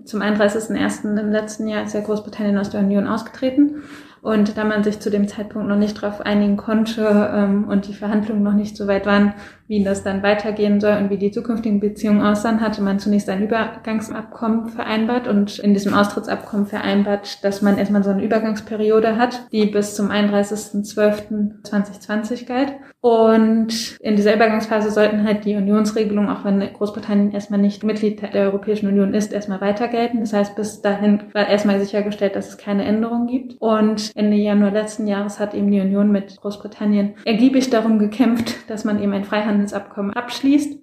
Zum 0.06 0.22
31.01. 0.22 1.20
im 1.20 1.32
letzten 1.32 1.68
Jahr 1.68 1.84
ist 1.84 1.94
ja 1.94 2.02
Großbritannien 2.02 2.58
aus 2.58 2.70
der 2.70 2.82
Union 2.82 3.08
ausgetreten. 3.08 3.84
Und 4.24 4.58
da 4.58 4.64
man 4.64 4.84
sich 4.86 5.02
zu 5.02 5.10
dem 5.10 5.28
Zeitpunkt 5.28 5.68
noch 5.68 5.76
nicht 5.76 6.02
darauf 6.02 6.22
einigen 6.22 6.56
konnte 6.56 7.30
ähm, 7.34 7.68
und 7.68 7.90
die 7.90 7.94
Verhandlungen 7.94 8.42
noch 8.42 8.54
nicht 8.54 8.78
so 8.78 8.88
weit 8.88 9.06
waren, 9.06 9.34
wie 9.68 9.84
das 9.84 10.02
dann 10.02 10.24
weitergehen 10.24 10.80
soll 10.80 10.96
und 10.96 11.10
wie 11.10 11.18
die 11.18 11.32
zukünftigen 11.32 11.82
Beziehungen 11.82 12.22
aussahen, 12.22 12.62
hatte 12.62 12.82
man 12.82 13.00
zunächst 13.00 13.28
ein 13.28 13.44
Übergangsabkommen 13.44 14.70
vereinbart 14.70 15.28
und 15.28 15.60
in 15.60 15.74
diesem 15.74 15.94
Austrittsabkommen 15.94 16.68
vereinbart, 16.68 17.44
dass 17.44 17.62
man 17.62 17.78
erstmal 17.78 18.06
so 18.06 18.12
eine 18.12 18.24
Übergangsperiode 18.24 19.18
hat, 19.18 19.52
die 19.52 19.66
bis 19.66 19.94
zum 19.94 20.10
31.12.2020 20.10 22.46
galt. 22.46 22.72
Und 23.04 23.98
in 24.00 24.16
dieser 24.16 24.34
Übergangsphase 24.34 24.90
sollten 24.90 25.26
halt 25.26 25.44
die 25.44 25.58
Unionsregelungen, 25.58 26.30
auch 26.30 26.46
wenn 26.46 26.62
Großbritannien 26.62 27.34
erstmal 27.34 27.60
nicht 27.60 27.84
Mitglied 27.84 28.22
der 28.22 28.46
Europäischen 28.46 28.88
Union 28.88 29.14
ist, 29.14 29.34
erstmal 29.34 29.60
weiter 29.60 29.90
gelten. 29.90 30.22
Das 30.22 30.32
heißt, 30.32 30.56
bis 30.56 30.82
dahin 30.82 31.24
war 31.34 31.50
erstmal 31.50 31.82
sichergestellt, 31.82 32.38
dass 32.38 32.48
es 32.48 32.58
keine 32.58 32.86
Änderungen 32.86 33.28
gibt. 33.28 33.56
Und 33.60 34.10
Ende 34.16 34.38
Januar 34.38 34.72
letzten 34.72 35.06
Jahres 35.06 35.38
hat 35.42 35.54
eben 35.54 35.70
die 35.70 35.82
Union 35.82 36.14
mit 36.14 36.38
Großbritannien 36.38 37.16
ergiebig 37.26 37.70
darum 37.70 38.00
gekämpft, 38.00 38.70
dass 38.70 38.86
man 38.86 39.04
eben 39.04 39.12
ein 39.12 39.26
Freihandelsabkommen 39.26 40.14
abschließt. 40.14 40.80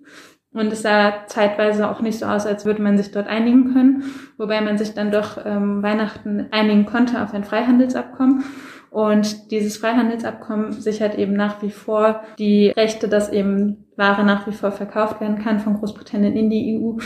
Und 0.52 0.72
es 0.72 0.82
sah 0.82 1.26
zeitweise 1.26 1.88
auch 1.88 2.00
nicht 2.00 2.18
so 2.18 2.26
aus, 2.26 2.44
als 2.44 2.64
würde 2.64 2.82
man 2.82 2.98
sich 2.98 3.12
dort 3.12 3.28
einigen 3.28 3.72
können, 3.72 4.04
wobei 4.36 4.60
man 4.60 4.78
sich 4.78 4.94
dann 4.94 5.12
doch 5.12 5.38
ähm, 5.44 5.82
Weihnachten 5.82 6.48
einigen 6.50 6.86
konnte 6.86 7.22
auf 7.22 7.32
ein 7.34 7.44
Freihandelsabkommen. 7.44 8.42
Und 8.90 9.52
dieses 9.52 9.76
Freihandelsabkommen 9.76 10.72
sichert 10.72 11.16
eben 11.16 11.34
nach 11.34 11.62
wie 11.62 11.70
vor 11.70 12.22
die 12.38 12.70
Rechte, 12.70 13.06
dass 13.06 13.30
eben 13.30 13.86
Ware 13.96 14.24
nach 14.24 14.48
wie 14.48 14.52
vor 14.52 14.72
verkauft 14.72 15.20
werden 15.20 15.38
kann 15.38 15.60
von 15.60 15.74
Großbritannien 15.74 16.36
in 16.36 16.50
die 16.50 16.76
EU. 16.76 16.98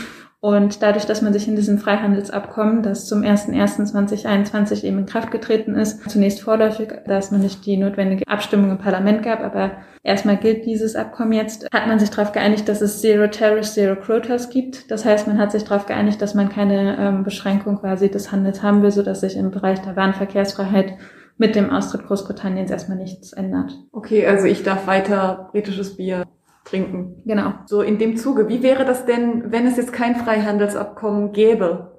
Und 0.45 0.83
dadurch, 0.83 1.07
dass 1.07 1.23
man 1.23 1.33
sich 1.33 1.47
in 1.47 1.55
diesem 1.55 1.79
Freihandelsabkommen, 1.79 2.83
das 2.83 3.07
zum 3.07 3.23
01.01.2021 3.23 4.83
eben 4.83 4.99
in 4.99 5.05
Kraft 5.07 5.31
getreten 5.31 5.73
ist, 5.73 6.07
zunächst 6.07 6.39
vorläufig, 6.39 6.89
da 7.07 7.17
es 7.17 7.31
noch 7.31 7.39
nicht 7.39 7.65
die 7.65 7.77
notwendige 7.77 8.27
Abstimmung 8.27 8.69
im 8.69 8.77
Parlament 8.77 9.23
gab, 9.23 9.39
aber 9.39 9.71
erstmal 10.03 10.37
gilt 10.37 10.67
dieses 10.67 10.95
Abkommen 10.95 11.33
jetzt, 11.33 11.67
hat 11.73 11.87
man 11.87 11.97
sich 11.97 12.11
darauf 12.11 12.31
geeinigt, 12.31 12.69
dass 12.69 12.81
es 12.81 13.01
Zero 13.01 13.25
Tariffs, 13.25 13.73
Zero 13.73 13.95
Quotas 13.95 14.51
gibt. 14.51 14.91
Das 14.91 15.03
heißt, 15.03 15.25
man 15.25 15.39
hat 15.39 15.51
sich 15.51 15.63
darauf 15.63 15.87
geeinigt, 15.87 16.21
dass 16.21 16.35
man 16.35 16.49
keine 16.49 16.95
ähm, 16.99 17.23
Beschränkung 17.23 17.79
quasi 17.79 18.11
des 18.11 18.31
Handels 18.31 18.61
haben 18.61 18.83
will, 18.83 18.91
sodass 18.91 19.21
sich 19.21 19.37
im 19.37 19.49
Bereich 19.49 19.81
der 19.81 19.95
Warenverkehrsfreiheit 19.95 20.93
mit 21.39 21.55
dem 21.55 21.71
Austritt 21.71 22.05
Großbritanniens 22.05 22.69
erstmal 22.69 22.99
nichts 22.99 23.33
ändert. 23.33 23.79
Okay, 23.91 24.27
also 24.27 24.45
ich 24.45 24.61
darf 24.61 24.85
weiter 24.85 25.49
britisches 25.51 25.97
Bier 25.97 26.23
trinken. 26.65 27.21
Genau. 27.25 27.53
So 27.67 27.81
in 27.81 27.97
dem 27.97 28.17
Zuge. 28.17 28.49
Wie 28.49 28.61
wäre 28.61 28.83
das 28.83 29.05
denn, 29.05 29.51
wenn 29.51 29.65
es 29.65 29.77
jetzt 29.77 29.93
kein 29.93 30.15
Freihandelsabkommen 30.17 31.31
gäbe? 31.31 31.94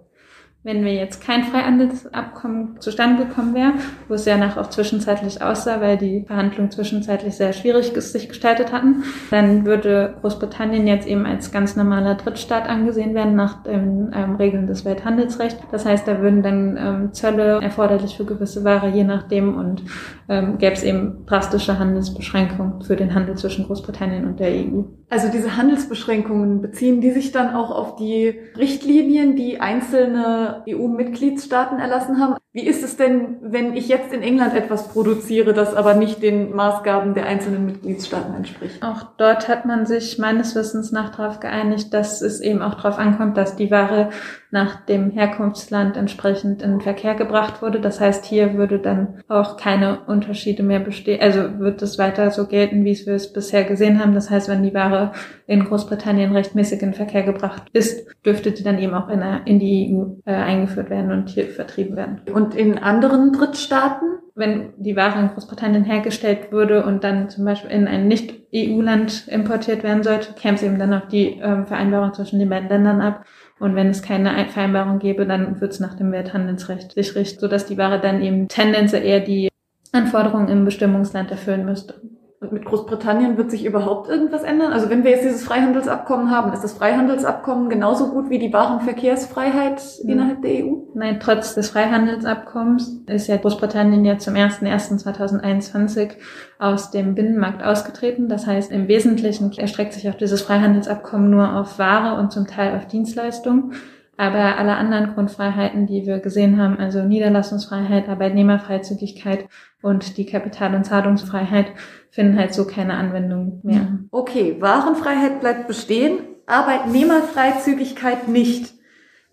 Wenn 0.67 0.85
wir 0.85 0.93
jetzt 0.95 1.23
kein 1.23 1.45
Freihandelsabkommen 1.45 2.81
zustande 2.81 3.25
gekommen 3.25 3.55
wäre, 3.55 3.75
wo 4.09 4.15
es 4.15 4.25
ja 4.25 4.37
nach 4.37 4.57
auch 4.57 4.69
zwischenzeitlich 4.69 5.41
aussah, 5.41 5.81
weil 5.81 5.97
die 5.97 6.25
Verhandlungen 6.27 6.73
zwischenzeitlich 6.73 7.37
sehr 7.37 7.53
schwierig 7.53 7.93
sich 7.95 8.29
gestaltet 8.29 8.73
hatten, 8.73 9.05
dann 9.31 9.65
würde 9.65 10.17
Großbritannien 10.21 10.89
jetzt 10.89 11.07
eben 11.07 11.25
als 11.25 11.53
ganz 11.53 11.77
normaler 11.77 12.17
Drittstaat 12.17 12.69
angesehen 12.69 13.15
werden 13.15 13.37
nach 13.37 13.63
den 13.63 14.11
ähm, 14.13 14.35
Regeln 14.35 14.67
des 14.67 14.85
Welthandelsrechts. 14.85 15.63
Das 15.71 15.87
heißt, 15.87 16.09
da 16.09 16.21
würden 16.21 16.43
dann 16.43 16.77
ähm, 16.77 17.13
Zölle 17.13 17.61
erforderlich 17.63 18.17
für 18.17 18.25
gewisse 18.25 18.65
Ware 18.65 18.89
je 18.89 19.05
nachdem 19.05 19.57
und 19.57 19.85
ähm, 20.29 20.59
gäbe 20.59 20.75
es 20.75 20.83
eben 20.83 21.27
drastische 21.27 21.79
Handelsbeschränkungen 21.79 22.83
für 22.83 22.97
den 22.97 23.15
Handel 23.15 23.37
zwischen 23.37 23.67
Großbritannien 23.67 24.27
und 24.27 24.41
der 24.41 24.51
EU. 24.51 24.83
Also 25.09 25.29
diese 25.29 25.57
Handelsbeschränkungen 25.57 26.61
beziehen 26.61 27.01
die 27.01 27.13
sich 27.13 27.31
dann 27.31 27.55
auch 27.55 27.71
auf 27.71 27.95
die 27.95 28.41
Richtlinien, 28.59 29.37
die 29.37 29.61
einzelne 29.61 30.65
EU-Mitgliedstaaten 30.69 31.79
erlassen 31.79 32.19
haben? 32.19 32.35
Wie 32.53 32.67
ist 32.67 32.83
es 32.83 32.97
denn, 32.97 33.37
wenn 33.41 33.77
ich 33.77 33.87
jetzt 33.87 34.13
in 34.13 34.23
England 34.23 34.55
etwas 34.55 34.89
produziere, 34.89 35.53
das 35.53 35.75
aber 35.75 35.95
nicht 35.95 36.23
den 36.23 36.57
Maßgaben 36.57 37.15
der 37.15 37.27
einzelnen 37.27 37.67
Mitgliedstaaten 37.67 38.35
entspricht? 38.35 38.83
Auch 38.83 39.05
dort 39.17 39.49
hat 39.49 39.65
man 39.65 39.87
sich 39.87 40.19
meines 40.19 40.57
Wissens 40.57 40.91
nach 40.91 41.15
darauf 41.15 41.39
geeinigt, 41.39 41.95
dass 41.95 42.21
es 42.21 42.41
eben 42.41 42.63
auch 42.63 42.75
darauf 42.75 42.99
ankommt, 42.99 43.37
dass 43.37 43.55
die 43.55 43.71
Ware 43.71 44.11
nach 44.57 44.87
dem 44.87 45.11
Herkunftsland 45.11 45.99
entsprechend 45.99 46.63
in 46.63 46.71
den 46.71 46.81
Verkehr 46.81 47.15
gebracht 47.15 47.61
wurde. 47.61 47.79
Das 47.79 48.01
heißt, 48.01 48.25
hier 48.25 48.55
würde 48.55 48.79
dann 48.79 49.23
auch 49.29 49.59
keine 49.59 50.01
Unterschiede 50.07 50.63
mehr 50.63 50.81
bestehen. 50.81 51.21
Also 51.21 51.59
wird 51.59 51.83
es 51.83 51.99
weiter 51.99 52.31
so 52.31 52.47
gelten, 52.47 52.83
wie 52.83 52.97
wir 53.05 53.13
es 53.13 53.35
bisher 53.35 53.65
gesehen 53.65 54.01
haben. 54.01 54.15
Das 54.15 54.31
heißt, 54.31 54.49
wenn 54.49 54.63
die 54.63 54.73
Ware 54.73 55.13
in 55.47 55.65
Großbritannien 55.65 56.33
rechtmäßig 56.33 56.81
in 56.81 56.89
den 56.89 56.95
Verkehr 56.95 57.23
gebracht 57.23 57.65
ist, 57.75 58.09
dürfte 58.25 58.51
die 58.51 58.63
dann 58.63 58.79
eben 58.79 58.95
auch 58.95 59.11
in, 59.11 59.21
in 59.45 59.59
die 59.59 59.95
EU 59.95 60.15
äh, 60.25 60.35
eingeführt 60.35 60.89
werden 60.89 61.13
und 61.13 61.29
hier 61.29 61.49
vertrieben 61.49 61.95
werden. 61.95 62.23
Und 62.33 62.55
in 62.55 62.79
anderen 62.79 63.35
Drittstaaten? 63.35 64.21
Wenn 64.37 64.75
die 64.77 64.97
Ware 64.97 65.19
in 65.19 65.29
Großbritannien 65.29 65.85
hergestellt 65.85 66.53
würde 66.53 66.85
und 66.85 67.03
dann 67.05 67.31
zum 67.31 67.47
Beispiel 67.47 67.71
in 67.71 67.89
ein 67.89 68.07
Nicht-EU-Land 68.07 69.29
importiert 69.29 69.83
werden 69.83 70.03
sollte, 70.03 70.35
käme 70.35 70.57
es 70.57 70.63
eben 70.63 70.79
dann 70.79 70.93
auf 70.93 71.09
die 71.09 71.41
äh, 71.41 71.65
Vereinbarung 71.65 72.13
zwischen 72.13 72.39
den 72.39 72.51
beiden 72.51 72.69
Ländern 72.69 73.01
ab. 73.01 73.25
Und 73.59 73.75
wenn 73.75 73.89
es 73.89 74.03
keine 74.03 74.47
Vereinbarung 74.49 74.99
gäbe, 74.99 75.27
dann 75.27 75.61
wird 75.63 75.73
es 75.73 75.81
nach 75.81 75.95
dem 75.95 76.13
Welthandelsrecht 76.13 76.93
sich 76.93 77.15
richten, 77.15 77.41
sodass 77.41 77.65
die 77.65 77.79
Ware 77.79 77.99
dann 77.99 78.21
eben 78.21 78.47
tendenziell 78.49 79.05
eher 79.05 79.21
die 79.21 79.49
Anforderungen 79.93 80.49
im 80.49 80.67
Bestimmungsland 80.67 81.31
erfüllen 81.31 81.65
müsste. 81.65 81.95
Und 82.39 82.53
mit 82.53 82.67
Großbritannien 82.67 83.39
wird 83.39 83.51
sich 83.51 83.65
überhaupt 83.65 84.11
irgendwas 84.11 84.43
ändern? 84.43 84.71
Also 84.71 84.91
wenn 84.91 85.05
wir 85.05 85.11
jetzt 85.11 85.25
dieses 85.25 85.43
Freihandelsabkommen 85.43 86.31
haben, 86.31 86.53
ist 86.53 86.63
das 86.63 86.75
Freihandelsabkommen 86.75 87.71
genauso 87.71 88.09
gut 88.09 88.29
wie 88.29 88.39
die 88.39 88.53
Warenverkehrsfreiheit 88.53 89.83
mhm. 90.03 90.11
innerhalb 90.11 90.43
der 90.43 90.67
EU? 90.67 90.75
Nein, 90.93 91.19
trotz 91.19 91.55
des 91.55 91.71
Freihandelsabkommens 91.71 93.05
ist 93.07 93.29
ja 93.29 93.39
Großbritannien 93.39 94.05
ja 94.05 94.19
zum 94.19 94.35
01.01.2021 94.35 96.11
aus 96.59 96.91
dem 96.91 97.15
Binnenmarkt 97.15 97.63
ausgetreten. 97.63 98.29
Das 98.29 98.47
heißt, 98.47 98.71
im 98.71 98.87
Wesentlichen 98.87 99.51
erstreckt 99.57 99.95
sich 99.95 100.11
auch 100.11 100.15
dieses 100.15 100.43
Freihandelsabkommen 100.43 101.31
nur 101.31 101.55
auf 101.57 101.79
Ware 101.79 102.21
und 102.21 102.33
zum 102.33 102.47
Teil 102.47 102.77
auf 102.77 102.87
Dienstleistungen. 102.87 103.73
Aber 104.17 104.57
alle 104.57 104.77
anderen 104.77 105.15
Grundfreiheiten, 105.15 105.87
die 105.87 106.07
wir 106.07 106.21
gesehen 106.21 106.61
haben, 106.61 106.79
also 106.79 107.03
Niederlassungsfreiheit, 107.03 108.09
Arbeitnehmerfreizügigkeit 108.09 109.47
und 109.83 110.17
die 110.17 110.27
Kapital- 110.27 110.75
und 110.75 110.85
Zahlungsfreiheit, 110.85 111.67
finden 112.11 112.39
halt 112.39 112.55
so 112.55 112.67
keine 112.67 112.95
Anwendung 112.95 113.61
mehr. 113.63 113.99
Okay, 114.11 114.57
Warenfreiheit 114.59 115.41
bleibt 115.41 115.69
bestehen, 115.69 116.19
Arbeitnehmerfreizügigkeit 116.47 118.29
nicht. 118.29 118.77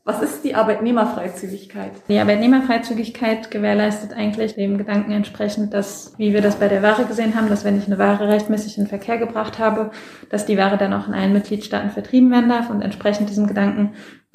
Was 0.06 0.22
ist 0.22 0.44
die 0.44 0.54
Arbeitnehmerfreizügigkeit? 0.54 1.92
Die 2.10 2.20
Arbeitnehmerfreizügigkeit 2.20 3.50
gewährleistet 3.52 4.12
eigentlich 4.12 4.56
dem 4.56 4.78
Gedanken 4.78 5.14
entsprechend, 5.14 5.74
dass, 5.74 6.14
wie 6.18 6.34
wir 6.34 6.42
das 6.42 6.58
bei 6.58 6.68
der 6.68 6.84
Ware 6.84 7.06
gesehen 7.06 7.36
haben, 7.36 7.48
dass 7.48 7.64
wenn 7.64 7.78
ich 7.78 7.88
eine 7.88 8.00
Ware 8.00 8.28
rechtmäßig 8.28 8.78
in 8.78 8.84
den 8.84 8.90
Verkehr 8.90 9.18
gebracht 9.18 9.60
habe, 9.60 9.92
dass 10.30 10.46
die 10.46 10.58
Ware 10.58 10.78
dann 10.78 10.92
auch 10.92 11.08
in 11.08 11.14
allen 11.14 11.32
Mitgliedstaaten 11.32 11.90
vertrieben 11.90 12.32
werden 12.32 12.50
darf 12.50 12.70
und 12.70 12.82
entsprechend 12.82 13.30
diesem 13.30 13.48
Gedanken 13.48 13.94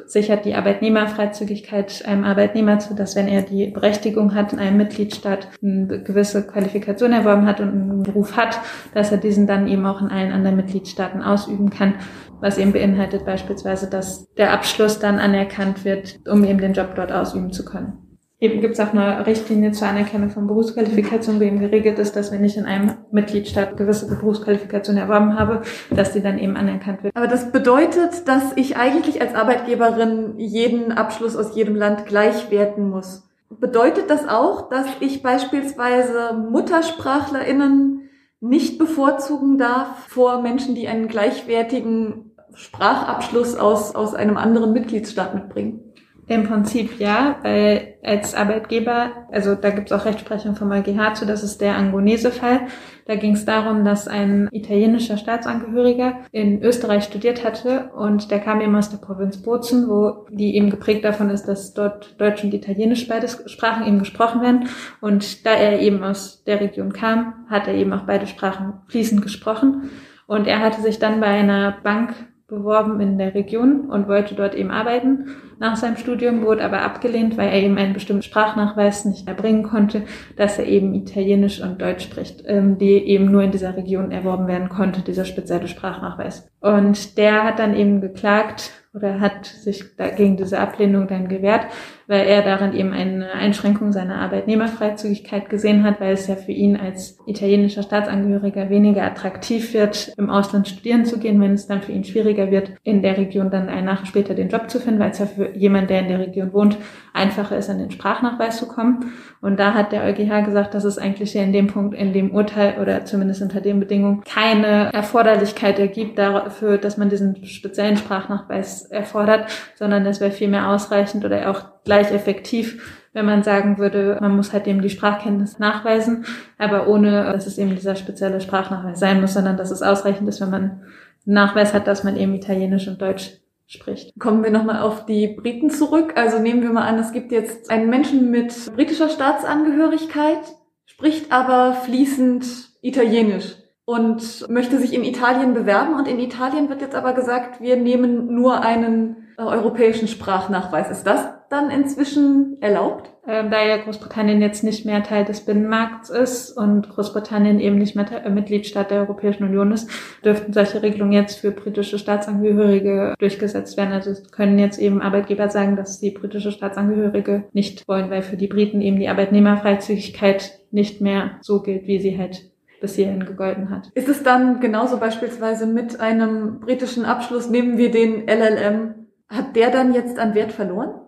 sichert 0.09 0.45
die 0.45 0.55
Arbeitnehmerfreizügigkeit 0.55 2.05
einem 2.07 2.25
Arbeitnehmer 2.25 2.79
zu, 2.79 2.95
dass 2.95 3.15
wenn 3.15 3.29
er 3.29 3.43
die 3.43 3.67
Berechtigung 3.67 4.35
hat, 4.35 4.53
in 4.53 4.59
einem 4.59 4.79
Mitgliedstaat 4.79 5.49
eine 5.63 6.03
gewisse 6.03 6.47
Qualifikation 6.47 7.13
erworben 7.13 7.47
hat 7.47 7.61
und 7.61 7.69
einen 7.69 8.03
Beruf 8.03 8.37
hat, 8.37 8.59
dass 8.95 9.13
er 9.13 9.19
diesen 9.19 9.47
dann 9.47 9.69
eben 9.69 9.85
auch 9.87 10.01
in 10.01 10.09
allen 10.09 10.33
anderen 10.33 10.57
Mitgliedstaaten 10.57 11.23
ausüben 11.23 11.71
kann, 11.71 11.95
was 12.41 12.59
eben 12.59 12.73
beinhaltet 12.73 13.25
beispielsweise, 13.27 13.91
dass 13.91 14.33
der 14.35 14.53
Abschluss 14.53 14.99
dann 14.99 15.19
anerkannt 15.19 15.85
wird, 15.85 16.19
um 16.27 16.45
eben 16.45 16.59
den 16.59 16.73
Job 16.73 16.95
dort 16.95 17.13
ausüben 17.13 17.53
zu 17.53 17.65
können. 17.65 18.08
Eben 18.41 18.61
gibt 18.61 18.75
es 18.75 18.81
auch 18.81 18.93
eine 18.93 19.27
Richtlinie 19.27 19.73
zur 19.73 19.89
Anerkennung 19.89 20.31
von 20.31 20.47
Berufsqualifikation, 20.47 21.41
wo 21.41 21.45
eben 21.45 21.59
geregelt 21.59 21.99
ist, 21.99 22.15
dass 22.15 22.31
wenn 22.31 22.45
ich 22.45 22.57
in 22.57 22.67
einem 22.67 22.93
Mitgliedstaat 23.11 23.77
gewisse 23.77 24.07
Berufsqualifikation 24.07 24.97
erworben 24.97 25.37
habe, 25.37 25.63
dass 25.91 26.13
die 26.13 26.23
dann 26.23 26.39
eben 26.39 26.57
anerkannt 26.57 27.03
wird. 27.03 27.17
Aber 27.17 27.27
das 27.27 27.51
bedeutet, 27.51 28.29
dass 28.29 28.53
ich 28.55 28.77
eigentlich 28.77 29.21
als 29.21 29.35
Arbeitgeberin 29.35 30.35
jeden 30.39 30.93
Abschluss 30.93 31.35
aus 31.35 31.57
jedem 31.57 31.75
Land 31.75 32.07
gleich 32.07 32.49
werten 32.53 32.91
muss. 32.91 33.29
Bedeutet 33.51 34.09
das 34.09 34.29
auch, 34.29 34.69
dass 34.69 34.87
ich 35.01 35.21
beispielsweise 35.23 36.35
MuttersprachlerInnen 36.35 38.09
nicht 38.41 38.79
bevorzugen 38.79 39.59
darf 39.59 40.07
vor 40.07 40.43
Menschen, 40.43 40.77
die 40.77 40.87
einen 40.87 41.09
gleichwertigen 41.09 42.37
Sprachabschluss 42.55 43.57
aus, 43.57 43.97
aus 43.97 44.15
einem 44.15 44.37
anderen 44.37 44.73
Mitgliedsstaat 44.73 45.35
mitbringen? 45.35 45.88
Im 46.29 46.45
Prinzip 46.45 47.01
ja, 47.01 47.37
weil 47.43 47.95
als 48.05 48.35
Arbeitgeber, 48.35 49.13
also 49.33 49.55
da 49.55 49.71
gibt 49.71 49.91
es 49.91 49.99
auch 49.99 50.05
Rechtsprechung 50.05 50.57
vom 50.57 50.71
EuGH 50.71 51.15
zu, 51.15 51.25
das 51.25 51.43
ist 51.43 51.63
der 51.63 51.75
Angonese-Fall. 51.77 52.61
Da 53.07 53.17
ging 53.17 53.33
es 53.33 53.47
darum, 53.47 53.83
dass 53.87 54.07
ein 54.07 54.47
italienischer 54.53 55.17
Staatsangehöriger 55.17 56.19
in 56.31 56.63
Österreich 56.63 57.05
studiert 57.05 57.45
hatte 57.45 57.91
und 57.97 58.31
der 58.31 58.41
kam 58.41 58.61
eben 58.61 58.77
aus 58.77 58.91
der 58.91 58.99
Provinz 58.99 59.39
Bozen, 59.39 59.89
wo 59.89 60.27
die 60.31 60.55
eben 60.55 60.69
geprägt 60.69 61.07
davon 61.07 61.31
ist, 61.31 61.47
dass 61.47 61.73
dort 61.73 62.21
Deutsch 62.21 62.45
und 62.45 62.53
Italienisch 62.53 63.09
beide 63.09 63.27
Sprachen 63.29 63.87
eben 63.87 63.99
gesprochen 63.99 64.43
werden. 64.43 64.69
Und 65.01 65.47
da 65.47 65.53
er 65.53 65.81
eben 65.81 66.05
aus 66.05 66.45
der 66.45 66.61
Region 66.61 66.93
kam, 66.93 67.47
hat 67.49 67.67
er 67.69 67.75
eben 67.75 67.95
auch 67.95 68.03
beide 68.03 68.27
Sprachen 68.27 68.75
fließend 68.89 69.23
gesprochen. 69.23 69.91
Und 70.27 70.47
er 70.47 70.61
hatte 70.61 70.83
sich 70.83 70.99
dann 70.99 71.21
bei 71.21 71.29
einer 71.29 71.79
Bank 71.83 72.13
beworben 72.49 72.99
in 73.01 73.19
der 73.19 73.35
Region 73.35 73.91
und 73.91 74.09
wollte 74.09 74.35
dort 74.35 74.55
eben 74.55 74.71
arbeiten 74.71 75.37
nach 75.59 75.77
seinem 75.77 75.99
Studium, 75.99 76.43
wurde 76.47 76.65
aber 76.65 76.81
abgelehnt, 76.81 77.37
weil 77.37 77.49
er 77.49 77.63
eben 77.63 77.77
einen 77.77 77.93
bestimmten 77.93 78.23
Sprachnachweis 78.23 79.05
nicht 79.05 79.29
erbringen 79.29 79.65
konnte, 79.65 80.05
dass 80.37 80.59
er 80.59 80.67
eben 80.67 80.95
Italienisch 80.95 81.61
und 81.61 81.83
Deutsch 81.83 82.05
spricht, 82.05 82.45
ähm, 82.47 82.79
die 82.79 82.95
eben 82.95 83.31
nur 83.31 83.43
in 83.43 83.51
dieser 83.51 83.77
Region 83.77 84.13
erworben 84.13 84.47
werden 84.47 84.71
konnte, 84.71 85.03
dieser 85.03 85.27
spezielle 85.27 85.69
Sprachnachweis. 85.69 86.49
Und 86.61 87.19
der 87.19 87.45
hat 87.45 87.59
dann 87.59 87.77
eben 87.77 88.01
geklagt 88.01 88.71
oder 88.95 89.21
hat 89.21 89.45
sich 89.45 89.97
dagegen 89.97 90.37
diese 90.37 90.59
Ablehnung 90.59 91.09
dann 91.09 91.29
gewehrt, 91.29 91.67
weil 92.07 92.27
er 92.27 92.43
darin 92.43 92.73
eben 92.73 92.95
eine 92.95 93.33
Einschränkung 93.33 93.93
seiner 93.93 94.17
Arbeitnehmerfreizügigkeit 94.17 95.51
gesehen 95.51 95.85
hat, 95.85 96.01
weil 96.01 96.15
es 96.15 96.27
ja 96.27 96.37
für 96.37 96.53
ihn 96.53 96.75
als 96.77 97.19
italienischer 97.27 97.83
Staatsangehöriger 97.83 98.71
weniger 98.71 99.03
attraktiv 99.03 99.75
wird, 99.75 100.15
im 100.17 100.31
Ausland 100.31 100.69
studieren 100.69 101.05
zu 101.05 101.19
gehen, 101.19 101.39
wenn 101.41 101.53
es 101.53 101.67
dann 101.67 101.83
für 101.83 101.93
ihn 101.93 102.05
schwieriger 102.05 102.51
wird, 102.51 102.73
in 102.83 103.03
der 103.03 103.19
Region 103.19 103.51
dann 103.51 103.69
ein 103.69 103.85
Jahr 103.85 104.07
später 104.07 104.35
den 104.35 104.49
Job 104.49 104.71
zu 104.71 104.81
finden, 104.81 105.01
weil 105.01 105.11
es 105.11 105.19
ja 105.19 105.27
für 105.27 105.55
jemand, 105.55 105.91
der 105.91 106.01
in 106.01 106.09
der 106.09 106.21
Region 106.21 106.55
wohnt, 106.55 106.79
einfacher 107.13 107.59
ist, 107.59 107.69
an 107.69 107.79
den 107.79 107.91
Sprachnachweis 107.91 108.57
zu 108.57 108.69
kommen. 108.69 109.13
Und 109.43 109.61
da 109.61 109.75
hat 109.75 109.93
der 109.93 110.05
EuGH 110.05 110.45
gesagt, 110.47 110.73
dass 110.73 110.85
es 110.85 110.99
eigentlich 110.99 111.35
ja 111.35 111.43
in 111.43 111.53
dem 111.53 111.67
Punkt, 111.67 111.95
in 111.95 112.13
dem 112.13 112.31
Urteil 112.31 112.81
oder 112.81 113.05
zumindest 113.05 113.43
unter 113.43 113.61
den 113.61 113.81
Bedingungen 113.81 114.23
keine 114.23 114.93
Erforderlichkeit 114.93 115.79
ergibt 115.79 116.19
dafür, 116.19 116.79
dass 116.79 116.97
man 116.97 117.11
diesen 117.11 117.45
speziellen 117.45 117.97
Sprachnachweis 117.97 118.78
erfordert, 118.83 119.51
sondern 119.75 120.07
es 120.07 120.21
wäre 120.21 120.31
vielmehr 120.31 120.69
ausreichend 120.69 121.25
oder 121.25 121.51
auch 121.51 121.83
gleich 121.85 122.13
effektiv, 122.13 123.05
wenn 123.13 123.27
man 123.27 123.43
sagen 123.43 123.79
würde, 123.79 124.19
man 124.21 124.37
muss 124.37 124.53
halt 124.53 124.67
eben 124.67 124.83
die 124.83 124.91
Sprachkenntnis 124.91 125.59
nachweisen, 125.59 126.25
aber 126.59 126.89
ohne, 126.89 127.33
dass 127.33 127.47
es 127.47 127.59
eben 127.59 127.75
dieser 127.75 127.97
spezielle 127.97 128.41
Sprachnachweis 128.41 129.01
sein 129.01 129.21
muss, 129.21 129.35
sondern 129.35 129.57
dass 129.57 129.71
es 129.71 129.83
ausreichend 129.83 130.29
ist, 130.29 130.41
wenn 130.41 130.51
man 130.51 130.83
Nachweis 131.25 131.75
hat, 131.75 131.87
dass 131.87 132.05
man 132.05 132.17
eben 132.17 132.35
Italienisch 132.35 132.89
und 132.89 133.03
Deutsch 133.03 133.33
spricht. 133.67 134.19
Kommen 134.19 134.43
wir 134.43 134.51
nochmal 134.51 134.81
auf 134.81 135.05
die 135.05 135.29
Briten 135.29 135.69
zurück. 135.69 136.15
Also 136.17 136.39
nehmen 136.39 136.63
wir 136.63 136.71
mal 136.71 136.87
an, 136.87 136.99
es 136.99 137.13
gibt 137.13 137.33
jetzt 137.33 137.71
einen 137.71 137.91
Menschen 137.91 138.31
mit 138.31 138.55
britischer 138.75 139.11
Staatsangehörigkeit, 139.11 140.41
spricht 140.87 141.31
aber 141.31 141.75
fließend 141.75 142.47
Italienisch 142.81 143.57
und 143.89 144.51
möchte 144.51 144.79
sich 144.79 144.93
in 144.93 145.03
Italien 145.03 145.55
bewerben. 145.55 145.95
Und 145.95 146.07
in 146.07 146.19
Italien 146.19 146.69
wird 146.69 146.83
jetzt 146.83 146.95
aber 146.95 147.15
gesagt, 147.15 147.63
wir 147.63 147.79
nehmen 147.79 148.35
nur 148.35 148.61
einen 148.61 149.29
äh, 149.39 149.43
europäischen 149.43 150.09
Sprachnachweis. 150.09 150.91
Ist 150.91 151.07
das 151.07 151.27
dann 151.49 151.71
inzwischen 151.71 152.59
erlaubt? 152.61 153.11
Ähm, 153.27 153.51
da 153.51 153.65
ja 153.65 153.79
Großbritannien 153.79 154.43
jetzt 154.43 154.63
nicht 154.63 154.85
mehr 154.85 155.03
Teil 155.03 155.25
des 155.25 155.41
Binnenmarkts 155.41 156.11
ist 156.11 156.53
und 156.53 156.91
Großbritannien 156.91 157.61
eben 157.61 157.79
nicht 157.79 157.97
mehr 157.97 158.27
äh, 158.27 158.29
Mitgliedstaat 158.29 158.91
der 158.91 159.01
Europäischen 159.01 159.45
Union 159.45 159.73
ist, 159.73 159.89
dürften 160.23 160.53
solche 160.53 160.83
Regelungen 160.83 161.13
jetzt 161.13 161.39
für 161.41 161.51
britische 161.51 161.99
Staatsangehörige 161.99 163.15
durchgesetzt 163.19 163.79
werden. 163.79 163.95
Also 163.95 164.11
es 164.11 164.31
können 164.31 164.59
jetzt 164.59 164.79
eben 164.79 165.01
Arbeitgeber 165.01 165.49
sagen, 165.49 165.77
dass 165.77 165.99
die 165.99 166.11
britische 166.11 166.53
Staatsangehörige 166.53 167.45
nicht 167.55 167.89
wollen, 167.89 168.11
weil 168.11 168.21
für 168.21 168.37
die 168.37 168.49
Briten 168.49 168.83
eben 168.83 168.99
die 168.99 169.09
Arbeitnehmerfreizügigkeit 169.09 170.59
nicht 170.73 171.01
mehr 171.01 171.39
so 171.41 171.63
gilt, 171.63 171.87
wie 171.87 172.01
sie 172.01 172.19
halt 172.19 172.48
bis 172.81 172.95
hierhin 172.95 173.25
gegolten 173.25 173.71
hat. 173.71 173.91
Ist 173.95 174.09
es 174.09 174.23
dann 174.23 174.61
genauso 174.61 174.99
beispielsweise 174.99 175.67
mit 175.67 176.01
einem 176.01 176.61
britischen 176.61 177.05
Abschluss, 177.05 177.51
nehmen 177.51 177.77
wir 177.77 177.91
den 177.91 178.27
LLM, 178.29 179.07
hat 179.29 179.57
der 179.57 179.71
dann 179.71 179.95
jetzt 179.95 180.19
an 180.19 180.35
Wert 180.35 180.53
verloren? 180.53 181.01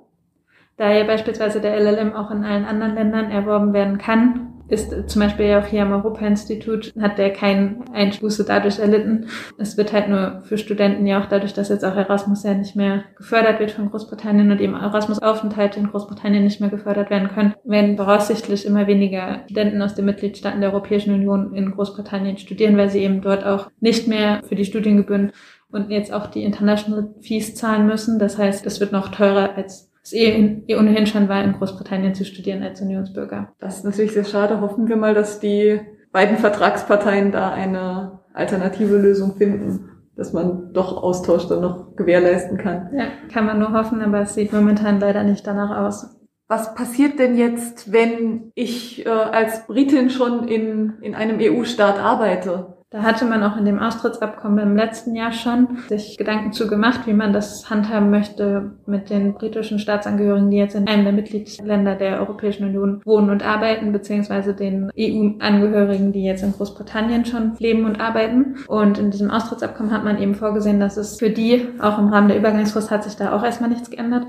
Da 0.77 0.91
ja 0.91 1.05
beispielsweise 1.05 1.61
der 1.61 1.79
LLM 1.79 2.15
auch 2.15 2.31
in 2.31 2.45
allen 2.45 2.65
anderen 2.65 2.95
Ländern 2.95 3.31
erworben 3.31 3.73
werden 3.73 3.99
kann, 3.99 4.60
ist 4.71 5.11
zum 5.11 5.21
Beispiel 5.21 5.47
ja 5.47 5.61
auch 5.61 5.67
hier 5.67 5.83
am 5.83 5.93
Europa-Institut, 5.93 6.93
hat 7.01 7.19
der 7.19 7.33
keinen 7.33 7.85
Einbuße 7.93 8.45
dadurch 8.45 8.79
erlitten. 8.79 9.27
Es 9.59 9.77
wird 9.77 9.93
halt 9.93 10.09
nur 10.09 10.43
für 10.45 10.59
Studenten 10.59 11.07
ja 11.07 11.21
auch 11.21 11.27
dadurch, 11.27 11.53
dass 11.53 11.69
jetzt 11.69 11.85
auch 11.85 11.97
Erasmus 11.97 12.45
ja 12.45 12.55
nicht 12.55 12.77
mehr 12.77 13.05
gefördert 13.17 13.61
wird 13.61 13.73
von 13.73 13.91
Großbritannien 13.91 14.51
und 14.51 14.61
eben 14.61 14.75
Erasmus-Aufenthalte 14.75 15.81
in 15.81 15.89
Großbritannien 15.89 16.45
nicht 16.45 16.61
mehr 16.61 16.71
gefördert 16.71 17.11
werden 17.11 17.29
können, 17.29 17.55
werden 17.65 17.97
voraussichtlich 17.97 18.65
immer 18.65 18.87
weniger 18.87 19.43
Studenten 19.45 19.83
aus 19.83 19.95
den 19.95 20.05
Mitgliedstaaten 20.05 20.61
der 20.61 20.73
Europäischen 20.73 21.15
Union 21.15 21.55
in 21.55 21.73
Großbritannien 21.73 22.39
studieren, 22.39 22.77
weil 22.77 22.91
sie 22.91 23.01
eben 23.01 23.21
dort 23.21 23.45
auch 23.45 23.71
nicht 23.81 24.09
mehr 24.09 24.41
für 24.49 24.55
die 24.55 24.65
Studiengebühren 24.65 25.33
und 25.73 25.91
jetzt 25.91 26.13
auch 26.13 26.27
die 26.27 26.45
International 26.45 27.15
Fees 27.21 27.55
zahlen 27.55 27.87
müssen. 27.87 28.19
Das 28.19 28.39
heißt, 28.39 28.67
es 28.67 28.81
wird 28.81 28.93
noch 28.93 29.09
teurer 29.09 29.57
als 29.57 29.90
es 30.03 30.13
eh, 30.13 30.63
eh 30.67 30.77
ohnehin 30.77 31.07
schon 31.07 31.29
war, 31.29 31.43
in 31.43 31.53
Großbritannien 31.53 32.15
zu 32.15 32.25
studieren 32.25 32.63
als 32.63 32.81
Unionsbürger. 32.81 33.53
Das 33.59 33.79
ist 33.79 33.85
natürlich 33.85 34.13
sehr 34.13 34.25
schade. 34.25 34.61
Hoffen 34.61 34.89
wir 34.89 34.97
mal, 34.97 35.15
dass 35.15 35.41
die 35.41 35.81
beiden 36.13 36.37
Vertragsparteien 36.37 37.33
da 37.33 37.51
eine 37.51 38.21
alternative 38.33 38.97
Lösung 38.97 39.37
finden, 39.37 39.91
dass 40.17 40.33
man 40.33 40.73
doch 40.73 41.03
Austausch 41.03 41.47
dann 41.49 41.61
noch 41.61 41.97
gewährleisten 41.97 42.59
kann. 42.59 42.91
Ja, 42.93 43.07
kann 43.33 43.47
man 43.47 43.59
nur 43.59 43.73
hoffen, 43.73 44.03
aber 44.03 44.21
es 44.21 44.35
sieht 44.35 44.53
momentan 44.53 45.01
leider 45.01 45.23
nicht 45.23 45.47
danach 45.47 45.87
aus. 45.87 46.17
Was 46.49 46.75
passiert 46.75 47.21
denn 47.21 47.37
jetzt, 47.37 47.93
wenn 47.93 48.51
ich 48.57 49.07
äh, 49.07 49.09
als 49.09 49.67
Britin 49.69 50.11
schon 50.11 50.49
in, 50.49 50.95
in 51.01 51.15
einem 51.15 51.39
EU-Staat 51.41 51.99
arbeite? 52.01 52.80
Da 52.93 53.05
hatte 53.05 53.25
man 53.25 53.41
auch 53.45 53.57
in 53.57 53.65
dem 53.65 53.79
Austrittsabkommen 53.79 54.59
im 54.59 54.77
letzten 54.77 55.15
Jahr 55.15 55.31
schon 55.31 55.79
sich 55.89 56.19
Gedanken 56.19 56.53
zu 56.53 56.67
gemacht, 56.67 57.07
wie 57.07 57.13
man 57.13 57.33
das 57.33 57.71
handhaben 57.71 58.11
möchte 58.11 58.73
mit 58.85 59.11
den 59.11 59.35
britischen 59.35 59.79
Staatsangehörigen, 59.79 60.51
die 60.51 60.57
jetzt 60.57 60.75
in 60.75 60.89
einem 60.89 61.05
der 61.05 61.13
Mitgliedsländer 61.13 61.95
der 61.95 62.19
Europäischen 62.19 62.65
Union 62.65 63.01
wohnen 63.05 63.31
und 63.31 63.47
arbeiten, 63.47 63.93
beziehungsweise 63.93 64.55
den 64.55 64.91
EU-Angehörigen, 64.99 66.11
die 66.11 66.25
jetzt 66.25 66.43
in 66.43 66.53
Großbritannien 66.53 67.27
schon 67.27 67.53
leben 67.61 67.85
und 67.85 68.01
arbeiten. 68.01 68.57
Und 68.67 68.99
in 68.99 69.13
diesem 69.13 69.31
Austrittsabkommen 69.31 69.93
hat 69.93 70.03
man 70.03 70.21
eben 70.21 70.35
vorgesehen, 70.35 70.81
dass 70.81 70.97
es 70.97 71.17
für 71.17 71.31
die, 71.31 71.69
auch 71.79 71.97
im 71.97 72.09
Rahmen 72.09 72.27
der 72.27 72.39
Übergangsfrist, 72.39 72.91
hat 72.91 73.05
sich 73.05 73.15
da 73.15 73.37
auch 73.37 73.45
erstmal 73.45 73.71
nichts 73.71 73.91
geändert. 73.91 74.25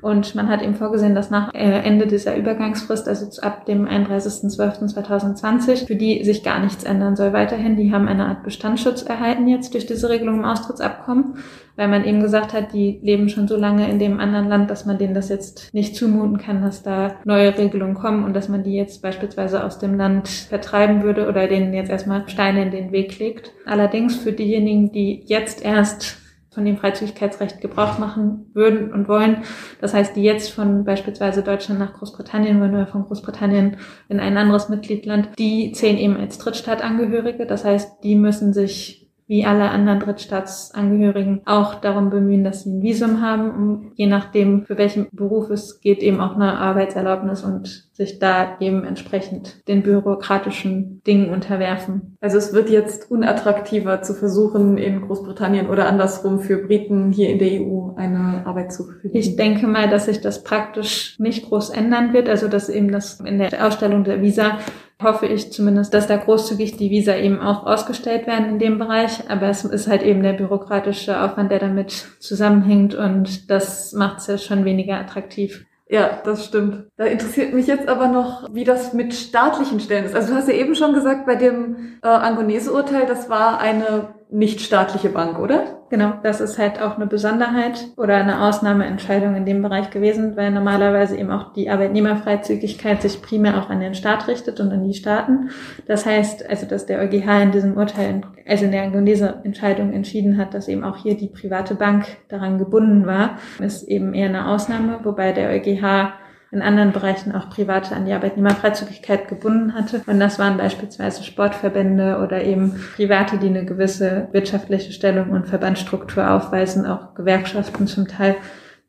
Und 0.00 0.34
man 0.34 0.48
hat 0.48 0.62
eben 0.62 0.74
vorgesehen, 0.74 1.14
dass 1.14 1.28
nach 1.28 1.52
äh, 1.52 1.80
Ende 1.80 2.06
dieser 2.06 2.34
Übergangsfrist, 2.34 3.08
also 3.08 3.42
ab 3.42 3.66
dem 3.66 3.86
31.12.2020, 3.86 5.86
für 5.86 5.96
die 5.96 6.24
sich 6.24 6.42
gar 6.42 6.60
nichts 6.60 6.82
ändern 6.82 7.14
soll 7.14 7.34
weiterhin. 7.34 7.76
Die 7.76 7.92
haben 7.92 8.05
haben 8.06 8.20
eine 8.20 8.28
Art 8.28 8.44
Bestandsschutz 8.44 9.02
erhalten 9.02 9.48
jetzt 9.48 9.74
durch 9.74 9.86
diese 9.86 10.08
Regelung 10.08 10.36
im 10.36 10.44
Austrittsabkommen, 10.44 11.38
weil 11.76 11.88
man 11.88 12.04
eben 12.04 12.20
gesagt 12.20 12.52
hat, 12.52 12.72
die 12.72 12.98
leben 13.02 13.28
schon 13.28 13.48
so 13.48 13.56
lange 13.56 13.88
in 13.90 13.98
dem 13.98 14.20
anderen 14.20 14.48
Land, 14.48 14.70
dass 14.70 14.86
man 14.86 14.98
denen 14.98 15.14
das 15.14 15.28
jetzt 15.28 15.72
nicht 15.74 15.96
zumuten 15.96 16.38
kann, 16.38 16.62
dass 16.62 16.82
da 16.82 17.16
neue 17.24 17.56
Regelungen 17.56 17.94
kommen 17.94 18.24
und 18.24 18.34
dass 18.34 18.48
man 18.48 18.62
die 18.62 18.74
jetzt 18.74 19.02
beispielsweise 19.02 19.64
aus 19.64 19.78
dem 19.78 19.96
Land 19.96 20.28
vertreiben 20.28 21.02
würde 21.02 21.28
oder 21.28 21.46
denen 21.48 21.74
jetzt 21.74 21.90
erstmal 21.90 22.28
Steine 22.28 22.62
in 22.62 22.70
den 22.70 22.92
Weg 22.92 23.18
legt. 23.18 23.52
Allerdings 23.66 24.16
für 24.16 24.32
diejenigen, 24.32 24.92
die 24.92 25.22
jetzt 25.26 25.64
erst 25.64 26.18
von 26.56 26.64
dem 26.64 26.78
Freizügigkeitsrecht 26.78 27.60
Gebrauch 27.60 27.98
machen 27.98 28.46
würden 28.54 28.90
und 28.94 29.08
wollen. 29.08 29.42
Das 29.78 29.92
heißt, 29.92 30.16
die 30.16 30.22
jetzt 30.22 30.50
von 30.50 30.84
beispielsweise 30.84 31.42
Deutschland 31.42 31.78
nach 31.78 31.92
Großbritannien 31.92 32.58
wollen 32.60 32.74
oder 32.74 32.86
von 32.86 33.04
Großbritannien 33.04 33.76
in 34.08 34.20
ein 34.20 34.38
anderes 34.38 34.70
Mitgliedland, 34.70 35.28
die 35.38 35.72
zählen 35.72 35.98
eben 35.98 36.16
als 36.16 36.38
Drittstaatangehörige. 36.38 37.44
Das 37.44 37.66
heißt, 37.66 38.02
die 38.02 38.16
müssen 38.16 38.54
sich 38.54 39.06
wie 39.26 39.44
alle 39.44 39.68
anderen 39.68 40.00
Drittstaatsangehörigen 40.00 41.42
auch 41.44 41.74
darum 41.74 42.08
bemühen, 42.08 42.42
dass 42.42 42.62
sie 42.62 42.70
ein 42.70 42.82
Visum 42.82 43.20
haben, 43.20 43.50
um 43.50 43.92
je 43.96 44.06
nachdem, 44.06 44.64
für 44.64 44.78
welchen 44.78 45.08
Beruf 45.12 45.50
es 45.50 45.80
geht, 45.80 46.02
eben 46.02 46.20
auch 46.20 46.36
eine 46.36 46.58
Arbeitserlaubnis 46.58 47.44
und 47.44 47.85
sich 47.96 48.18
da 48.18 48.56
eben 48.60 48.84
entsprechend 48.84 49.66
den 49.68 49.82
bürokratischen 49.82 51.00
Dingen 51.06 51.30
unterwerfen. 51.30 52.16
Also 52.20 52.36
es 52.36 52.52
wird 52.52 52.68
jetzt 52.68 53.10
unattraktiver 53.10 54.02
zu 54.02 54.12
versuchen, 54.12 54.76
in 54.76 55.00
Großbritannien 55.00 55.68
oder 55.68 55.88
andersrum 55.88 56.40
für 56.40 56.58
Briten 56.58 57.10
hier 57.10 57.30
in 57.30 57.38
der 57.38 57.62
EU 57.62 57.94
eine 57.96 58.42
Arbeit 58.44 58.72
zu 58.72 58.84
finden. 58.84 59.16
Ich 59.16 59.36
denke 59.36 59.66
mal, 59.66 59.88
dass 59.88 60.04
sich 60.04 60.20
das 60.20 60.42
praktisch 60.42 61.16
nicht 61.18 61.46
groß 61.46 61.70
ändern 61.70 62.12
wird, 62.12 62.28
also 62.28 62.48
dass 62.48 62.68
eben 62.68 62.92
das 62.92 63.20
in 63.20 63.38
der 63.38 63.66
Ausstellung 63.66 64.04
der 64.04 64.20
Visa 64.20 64.58
hoffe 65.02 65.26
ich 65.26 65.52
zumindest, 65.52 65.92
dass 65.92 66.06
da 66.06 66.16
großzügig 66.16 66.76
die 66.76 66.90
Visa 66.90 67.14
eben 67.16 67.38
auch 67.40 67.66
ausgestellt 67.66 68.26
werden 68.26 68.48
in 68.48 68.58
dem 68.58 68.78
Bereich. 68.78 69.28
Aber 69.30 69.48
es 69.48 69.64
ist 69.64 69.88
halt 69.88 70.02
eben 70.02 70.22
der 70.22 70.32
bürokratische 70.32 71.20
Aufwand, 71.20 71.50
der 71.50 71.58
damit 71.58 72.08
zusammenhängt 72.18 72.94
und 72.94 73.50
das 73.50 73.92
macht 73.92 74.18
es 74.18 74.26
ja 74.26 74.38
schon 74.38 74.64
weniger 74.64 74.96
attraktiv. 74.98 75.66
Ja, 75.88 76.20
das 76.24 76.44
stimmt. 76.46 76.88
Da 76.96 77.04
interessiert 77.04 77.54
mich 77.54 77.68
jetzt 77.68 77.88
aber 77.88 78.08
noch, 78.08 78.52
wie 78.52 78.64
das 78.64 78.92
mit 78.92 79.14
staatlichen 79.14 79.78
Stellen 79.78 80.04
ist. 80.04 80.16
Also 80.16 80.32
du 80.32 80.34
hast 80.34 80.48
ja 80.48 80.54
eben 80.54 80.74
schon 80.74 80.94
gesagt, 80.94 81.26
bei 81.26 81.36
dem 81.36 81.98
äh, 82.02 82.08
Angonese-Urteil, 82.08 83.06
das 83.06 83.30
war 83.30 83.60
eine 83.60 84.15
nichtstaatliche 84.30 85.08
Bank, 85.10 85.38
oder? 85.38 85.76
Genau, 85.88 86.14
das 86.24 86.40
ist 86.40 86.58
halt 86.58 86.82
auch 86.82 86.96
eine 86.96 87.06
Besonderheit 87.06 87.86
oder 87.96 88.16
eine 88.16 88.42
Ausnahmeentscheidung 88.42 89.36
in 89.36 89.46
dem 89.46 89.62
Bereich 89.62 89.90
gewesen, 89.90 90.36
weil 90.36 90.50
normalerweise 90.50 91.16
eben 91.16 91.30
auch 91.30 91.52
die 91.52 91.70
Arbeitnehmerfreizügigkeit 91.70 93.02
sich 93.02 93.22
primär 93.22 93.56
auch 93.56 93.70
an 93.70 93.78
den 93.78 93.94
Staat 93.94 94.26
richtet 94.26 94.58
und 94.58 94.72
an 94.72 94.82
die 94.82 94.94
Staaten. 94.94 95.50
Das 95.86 96.04
heißt, 96.04 96.48
also 96.50 96.66
dass 96.66 96.86
der 96.86 96.98
EuGH 97.00 97.42
in 97.42 97.52
diesem 97.52 97.76
Urteil, 97.76 98.22
also 98.48 98.64
in 98.64 98.72
der 98.72 98.82
Angonese-Entscheidung 98.82 99.92
entschieden 99.92 100.38
hat, 100.38 100.54
dass 100.54 100.66
eben 100.66 100.82
auch 100.82 100.96
hier 100.96 101.16
die 101.16 101.28
private 101.28 101.76
Bank 101.76 102.06
daran 102.28 102.58
gebunden 102.58 103.06
war, 103.06 103.38
ist 103.60 103.84
eben 103.84 104.12
eher 104.12 104.28
eine 104.28 104.48
Ausnahme, 104.48 104.98
wobei 105.04 105.30
der 105.30 105.50
EuGH 105.50 106.14
in 106.52 106.62
anderen 106.62 106.92
Bereichen 106.92 107.34
auch 107.34 107.50
Private 107.50 107.94
an 107.94 108.06
die 108.06 108.12
Arbeitnehmerfreizügigkeit 108.12 109.28
gebunden 109.28 109.74
hatte. 109.74 110.02
Und 110.06 110.20
das 110.20 110.38
waren 110.38 110.56
beispielsweise 110.56 111.24
Sportverbände 111.24 112.18
oder 112.22 112.44
eben 112.44 112.80
Private, 112.94 113.38
die 113.38 113.48
eine 113.48 113.64
gewisse 113.64 114.28
wirtschaftliche 114.32 114.92
Stellung 114.92 115.30
und 115.30 115.48
Verbandsstruktur 115.48 116.30
aufweisen, 116.30 116.86
auch 116.86 117.14
Gewerkschaften 117.14 117.86
zum 117.86 118.06
Teil, 118.06 118.36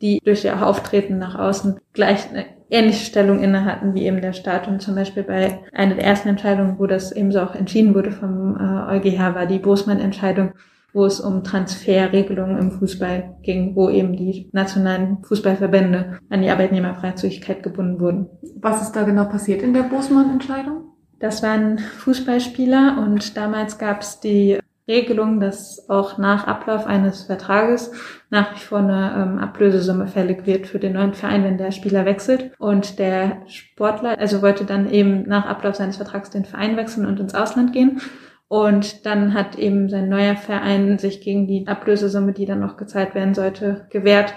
die 0.02 0.20
durch 0.24 0.46
ihr 0.46 0.66
Auftreten 0.66 1.18
nach 1.18 1.38
außen 1.38 1.80
gleich 1.94 2.30
eine 2.30 2.46
ähnliche 2.70 3.06
Stellung 3.06 3.42
inne 3.42 3.66
hatten 3.66 3.94
wie 3.96 4.06
eben 4.06 4.22
der 4.22 4.34
Staat. 4.34 4.68
Und 4.68 4.82
zum 4.82 4.96
Beispiel 4.96 5.24
bei 5.24 5.60
einer 5.74 5.96
der 5.96 6.06
ersten 6.06 6.30
Entscheidungen, 6.30 6.78
wo 6.78 6.86
das 6.86 7.12
eben 7.12 7.32
so 7.32 7.40
auch 7.40 7.56
entschieden 7.56 7.96
wurde 7.96 8.12
vom 8.12 8.56
äh, 8.56 8.98
EuGH, 8.98 9.36
war 9.36 9.46
die 9.46 9.60
Bosman-Entscheidung, 9.60 10.54
wo 10.94 11.06
es 11.06 11.20
um 11.20 11.44
Transferregelungen 11.44 12.58
im 12.58 12.72
Fußball 12.72 13.38
ging, 13.44 13.76
wo 13.76 13.90
eben 13.90 14.16
die 14.16 14.50
nationalen 14.54 15.24
Fußballverbände 15.24 16.20
an 16.30 16.42
die 16.42 16.50
Arbeitnehmerfreizügigkeit 16.50 17.64
gebunden 17.64 18.00
wurden. 18.00 18.28
Was 18.56 18.82
ist 18.82 18.94
da 18.94 19.04
genau 19.04 19.26
passiert 19.26 19.62
in 19.62 19.74
der 19.74 19.84
Bosman-Entscheidung? 19.84 20.94
Das 21.20 21.42
waren 21.44 21.80
Fußballspieler 21.80 23.04
und 23.06 23.36
damals 23.38 23.78
gab 23.78 24.02
es 24.02 24.20
die 24.20 24.60
Regelung, 24.88 25.42
dass 25.42 25.90
auch 25.90 26.18
nach 26.18 26.48
Ablauf 26.48 26.86
eines 26.86 27.24
Vertrages 27.24 27.92
nach 28.30 28.56
wie 28.56 28.60
vor 28.60 28.80
eine 28.80 29.14
ähm, 29.18 29.40
Ablösesumme 29.40 30.08
fällig 30.08 30.46
wird 30.46 30.68
für 30.68 30.80
den 30.80 30.94
neuen 30.94 31.14
Verein, 31.14 31.44
wenn 31.44 31.58
der 31.58 31.72
Spieler 31.72 32.06
wechselt. 32.06 32.52
Und 32.58 32.98
der 32.98 33.42
Sportler, 33.48 34.18
also 34.18 34.42
wollte 34.42 34.64
dann 34.64 34.90
eben 34.90 35.24
nach 35.28 35.46
Ablauf 35.46 35.76
seines 35.76 35.98
Vertrags 35.98 36.30
den 36.30 36.46
Verein 36.46 36.78
wechseln 36.78 37.06
und 37.06 37.20
ins 37.20 37.36
Ausland 37.36 37.74
gehen. 37.74 38.00
Und 38.50 39.06
dann 39.06 39.34
hat 39.34 39.58
eben 39.58 39.90
sein 39.90 40.08
neuer 40.08 40.38
Verein 40.38 40.98
sich 40.98 41.22
gegen 41.22 41.48
die 41.48 41.68
Ablösesumme, 41.68 42.32
die 42.32 42.46
dann 42.46 42.62
noch 42.62 42.78
gezahlt 42.78 43.14
werden 43.14 43.34
sollte, 43.34 43.88
gewehrt, 43.90 44.34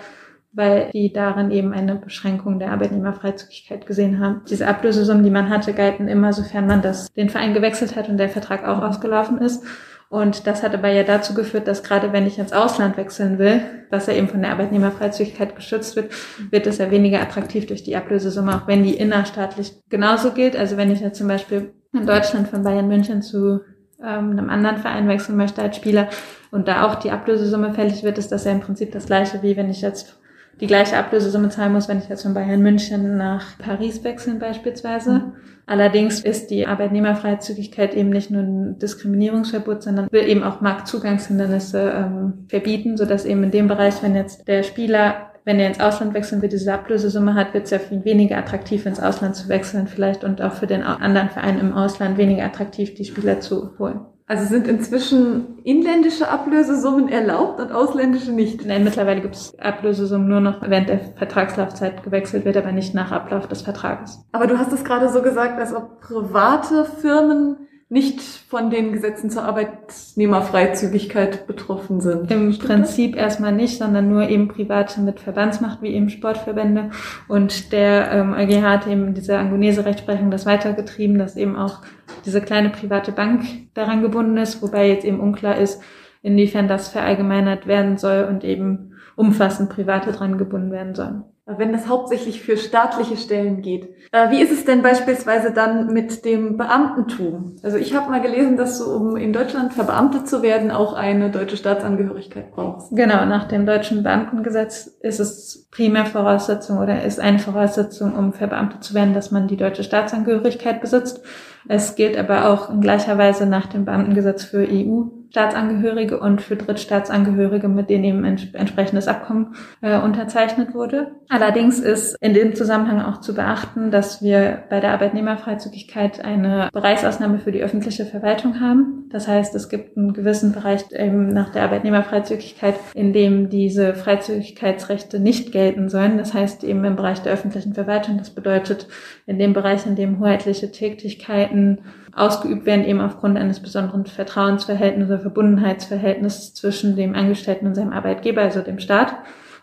weil 0.52 0.90
die 0.92 1.12
darin 1.12 1.52
eben 1.52 1.72
eine 1.72 1.94
Beschränkung 1.94 2.58
der 2.58 2.72
Arbeitnehmerfreizügigkeit 2.72 3.86
gesehen 3.86 4.18
haben. 4.18 4.42
Diese 4.50 4.66
Ablösesummen, 4.66 5.22
die 5.22 5.30
man 5.30 5.48
hatte, 5.48 5.74
galten 5.74 6.08
immer, 6.08 6.32
sofern 6.32 6.66
man 6.66 6.82
das 6.82 7.12
den 7.12 7.28
Verein 7.28 7.54
gewechselt 7.54 7.94
hat 7.94 8.08
und 8.08 8.16
der 8.16 8.28
Vertrag 8.28 8.66
auch 8.66 8.82
ausgelaufen 8.82 9.38
ist. 9.38 9.64
Und 10.08 10.48
das 10.48 10.64
hat 10.64 10.74
aber 10.74 10.88
ja 10.88 11.04
dazu 11.04 11.34
geführt, 11.34 11.68
dass 11.68 11.84
gerade 11.84 12.12
wenn 12.12 12.26
ich 12.26 12.36
ins 12.36 12.52
Ausland 12.52 12.96
wechseln 12.96 13.38
will, 13.38 13.62
was 13.90 14.08
ja 14.08 14.14
eben 14.14 14.26
von 14.26 14.42
der 14.42 14.50
Arbeitnehmerfreizügigkeit 14.50 15.54
geschützt 15.54 15.94
wird, 15.94 16.10
wird 16.50 16.66
es 16.66 16.78
ja 16.78 16.90
weniger 16.90 17.20
attraktiv 17.20 17.66
durch 17.66 17.84
die 17.84 17.94
Ablösesumme, 17.94 18.56
auch 18.56 18.66
wenn 18.66 18.82
die 18.82 18.94
innerstaatlich 18.94 19.72
genauso 19.88 20.32
gilt. 20.32 20.56
Also 20.56 20.76
wenn 20.76 20.90
ich 20.90 20.98
ja 20.98 21.12
zum 21.12 21.28
Beispiel 21.28 21.74
in 21.92 22.06
Deutschland 22.06 22.48
von 22.48 22.64
Bayern 22.64 22.88
München 22.88 23.22
zu 23.22 23.60
ähm, 24.04 24.30
einem 24.30 24.50
anderen 24.50 24.78
Verein 24.78 25.08
wechseln 25.08 25.36
möchte 25.36 25.62
als 25.62 25.76
Spieler 25.76 26.08
und 26.50 26.68
da 26.68 26.86
auch 26.86 26.96
die 26.96 27.10
Ablösesumme 27.10 27.72
fällig 27.74 28.02
wird, 28.02 28.18
ist 28.18 28.32
das 28.32 28.44
ja 28.44 28.52
im 28.52 28.60
Prinzip 28.60 28.92
das 28.92 29.06
gleiche, 29.06 29.42
wie 29.42 29.56
wenn 29.56 29.70
ich 29.70 29.82
jetzt 29.82 30.18
die 30.60 30.66
gleiche 30.66 30.96
Ablösesumme 30.98 31.48
zahlen 31.48 31.72
muss, 31.72 31.88
wenn 31.88 31.98
ich 31.98 32.08
jetzt 32.08 32.22
von 32.22 32.34
Bayern 32.34 32.60
München 32.60 33.16
nach 33.16 33.58
Paris 33.58 34.04
wechseln 34.04 34.38
beispielsweise. 34.38 35.12
Mhm. 35.12 35.32
Allerdings 35.66 36.20
ist 36.20 36.50
die 36.50 36.66
Arbeitnehmerfreizügigkeit 36.66 37.94
eben 37.94 38.10
nicht 38.10 38.30
nur 38.30 38.42
ein 38.42 38.78
Diskriminierungsverbot, 38.78 39.82
sondern 39.82 40.08
will 40.10 40.28
eben 40.28 40.42
auch 40.42 40.60
Marktzugangshindernisse 40.60 41.92
ähm, 41.94 42.46
verbieten, 42.48 42.96
sodass 42.96 43.24
eben 43.24 43.44
in 43.44 43.50
dem 43.52 43.68
Bereich, 43.68 44.02
wenn 44.02 44.16
jetzt 44.16 44.48
der 44.48 44.64
Spieler 44.64 45.29
wenn 45.44 45.58
er 45.58 45.68
ins 45.68 45.80
Ausland 45.80 46.14
wechseln 46.14 46.42
will, 46.42 46.48
diese 46.48 46.72
Ablösesumme 46.72 47.34
hat, 47.34 47.54
wird 47.54 47.64
es 47.64 47.70
ja 47.70 47.78
ihn 47.90 48.04
weniger 48.04 48.36
attraktiv, 48.36 48.86
ins 48.86 49.00
Ausland 49.00 49.36
zu 49.36 49.48
wechseln 49.48 49.86
vielleicht 49.86 50.24
und 50.24 50.42
auch 50.42 50.52
für 50.52 50.66
den 50.66 50.82
anderen 50.82 51.30
Verein 51.30 51.58
im 51.58 51.72
Ausland 51.72 52.18
weniger 52.18 52.44
attraktiv, 52.44 52.94
die 52.94 53.04
Spieler 53.04 53.40
zu 53.40 53.78
holen. 53.78 54.00
Also 54.30 54.44
sind 54.44 54.68
inzwischen 54.68 55.58
inländische 55.64 56.28
Ablösesummen 56.28 57.08
erlaubt 57.08 57.58
und 57.58 57.72
ausländische 57.72 58.30
nicht? 58.30 58.64
Nein, 58.64 58.84
mittlerweile 58.84 59.22
gibt 59.22 59.34
es 59.34 59.58
Ablösesummen 59.58 60.28
nur 60.28 60.40
noch 60.40 60.62
während 60.62 60.88
der 60.88 61.00
Vertragslaufzeit 61.16 62.04
gewechselt 62.04 62.44
wird, 62.44 62.56
aber 62.56 62.70
nicht 62.70 62.94
nach 62.94 63.10
Ablauf 63.10 63.48
des 63.48 63.62
Vertrages. 63.62 64.24
Aber 64.30 64.46
du 64.46 64.56
hast 64.56 64.72
es 64.72 64.84
gerade 64.84 65.08
so 65.08 65.22
gesagt, 65.22 65.58
als 65.58 65.74
ob 65.74 66.00
private 66.00 66.84
Firmen 66.84 67.56
nicht 67.90 68.20
von 68.20 68.70
den 68.70 68.92
Gesetzen 68.92 69.30
zur 69.30 69.42
Arbeitnehmerfreizügigkeit 69.42 71.48
betroffen 71.48 72.00
sind. 72.00 72.30
Im 72.30 72.56
Prinzip 72.56 73.14
das? 73.14 73.22
erstmal 73.22 73.50
nicht, 73.50 73.78
sondern 73.78 74.08
nur 74.08 74.28
eben 74.28 74.46
Private 74.46 75.00
mit 75.00 75.18
Verbandsmacht, 75.18 75.82
wie 75.82 75.94
eben 75.94 76.08
Sportverbände. 76.08 76.90
Und 77.26 77.72
der 77.72 78.12
ähm, 78.12 78.32
EuGH 78.32 78.62
hat 78.62 78.86
eben 78.86 79.12
diese 79.12 79.36
Angonese-Rechtsprechung 79.36 80.30
das 80.30 80.46
weitergetrieben, 80.46 81.18
dass 81.18 81.36
eben 81.36 81.56
auch 81.56 81.82
diese 82.24 82.40
kleine 82.40 82.70
private 82.70 83.10
Bank 83.10 83.42
daran 83.74 84.02
gebunden 84.02 84.36
ist, 84.36 84.62
wobei 84.62 84.88
jetzt 84.88 85.04
eben 85.04 85.18
unklar 85.18 85.58
ist, 85.58 85.82
inwiefern 86.22 86.68
das 86.68 86.88
verallgemeinert 86.88 87.66
werden 87.66 87.98
soll 87.98 88.24
und 88.30 88.44
eben 88.44 88.92
umfassend 89.16 89.68
Private 89.68 90.12
dran 90.12 90.38
gebunden 90.38 90.70
werden 90.70 90.94
sollen 90.94 91.24
wenn 91.58 91.74
es 91.74 91.88
hauptsächlich 91.88 92.42
für 92.42 92.56
staatliche 92.56 93.16
Stellen 93.16 93.62
geht. 93.62 93.88
Äh, 94.12 94.30
wie 94.30 94.40
ist 94.40 94.52
es 94.52 94.64
denn 94.64 94.82
beispielsweise 94.82 95.52
dann 95.52 95.92
mit 95.92 96.24
dem 96.24 96.56
Beamtentum? 96.56 97.56
Also 97.62 97.76
ich 97.76 97.94
habe 97.94 98.10
mal 98.10 98.20
gelesen, 98.20 98.56
dass 98.56 98.78
du, 98.78 98.90
um 98.92 99.16
in 99.16 99.32
Deutschland 99.32 99.72
verbeamtet 99.72 100.28
zu 100.28 100.42
werden, 100.42 100.70
auch 100.70 100.94
eine 100.94 101.30
deutsche 101.30 101.56
Staatsangehörigkeit 101.56 102.52
brauchst. 102.52 102.90
Genau, 102.90 103.24
nach 103.24 103.48
dem 103.48 103.66
deutschen 103.66 104.02
Beamtengesetz 104.02 104.86
ist 105.00 105.20
es 105.20 105.68
primär 105.70 106.06
Voraussetzung 106.06 106.78
oder 106.78 107.04
ist 107.04 107.20
eine 107.20 107.38
Voraussetzung, 107.38 108.16
um 108.16 108.32
verbeamtet 108.32 108.82
zu 108.82 108.94
werden, 108.94 109.14
dass 109.14 109.30
man 109.30 109.48
die 109.48 109.56
deutsche 109.56 109.84
Staatsangehörigkeit 109.84 110.80
besitzt. 110.80 111.22
Es 111.68 111.94
gilt 111.94 112.16
aber 112.16 112.48
auch 112.50 112.70
in 112.70 112.80
gleicher 112.80 113.18
Weise 113.18 113.46
nach 113.46 113.66
dem 113.66 113.84
Beamtengesetz 113.84 114.44
für 114.44 114.66
EU 114.68 115.19
Staatsangehörige 115.30 116.18
und 116.18 116.42
für 116.42 116.56
Drittstaatsangehörige, 116.56 117.68
mit 117.68 117.88
denen 117.88 118.04
eben 118.04 118.24
ein 118.24 118.38
entsprechendes 118.52 119.08
Abkommen 119.08 119.54
äh, 119.80 119.98
unterzeichnet 119.98 120.74
wurde. 120.74 121.12
Allerdings 121.28 121.78
ist 121.78 122.16
in 122.20 122.34
dem 122.34 122.54
Zusammenhang 122.54 123.00
auch 123.00 123.20
zu 123.20 123.34
beachten, 123.34 123.90
dass 123.90 124.22
wir 124.22 124.64
bei 124.68 124.80
der 124.80 124.92
Arbeitnehmerfreizügigkeit 124.92 126.24
eine 126.24 126.68
Bereichsausnahme 126.72 127.38
für 127.38 127.52
die 127.52 127.62
öffentliche 127.62 128.04
Verwaltung 128.04 128.60
haben. 128.60 129.08
Das 129.10 129.28
heißt, 129.28 129.54
es 129.54 129.68
gibt 129.68 129.96
einen 129.96 130.12
gewissen 130.12 130.52
Bereich 130.52 130.84
eben 130.92 131.28
nach 131.28 131.50
der 131.50 131.62
Arbeitnehmerfreizügigkeit, 131.62 132.74
in 132.94 133.12
dem 133.12 133.50
diese 133.50 133.94
Freizügigkeitsrechte 133.94 135.20
nicht 135.20 135.52
gelten 135.52 135.88
sollen. 135.88 136.18
Das 136.18 136.34
heißt 136.34 136.64
eben 136.64 136.84
im 136.84 136.96
Bereich 136.96 137.20
der 137.20 137.32
öffentlichen 137.32 137.74
Verwaltung. 137.74 138.18
Das 138.18 138.30
bedeutet 138.30 138.88
in 139.30 139.38
dem 139.38 139.52
Bereich, 139.52 139.86
in 139.86 139.94
dem 139.94 140.18
hoheitliche 140.18 140.72
Tätigkeiten 140.72 141.78
ausgeübt 142.12 142.66
werden, 142.66 142.84
eben 142.84 143.00
aufgrund 143.00 143.38
eines 143.38 143.60
besonderen 143.60 144.04
Vertrauensverhältnisses 144.04 145.12
oder 145.12 145.20
Verbundenheitsverhältnisses 145.20 146.54
zwischen 146.54 146.96
dem 146.96 147.14
Angestellten 147.14 147.68
und 147.68 147.76
seinem 147.76 147.92
Arbeitgeber, 147.92 148.42
also 148.42 148.60
dem 148.60 148.80
Staat. 148.80 149.14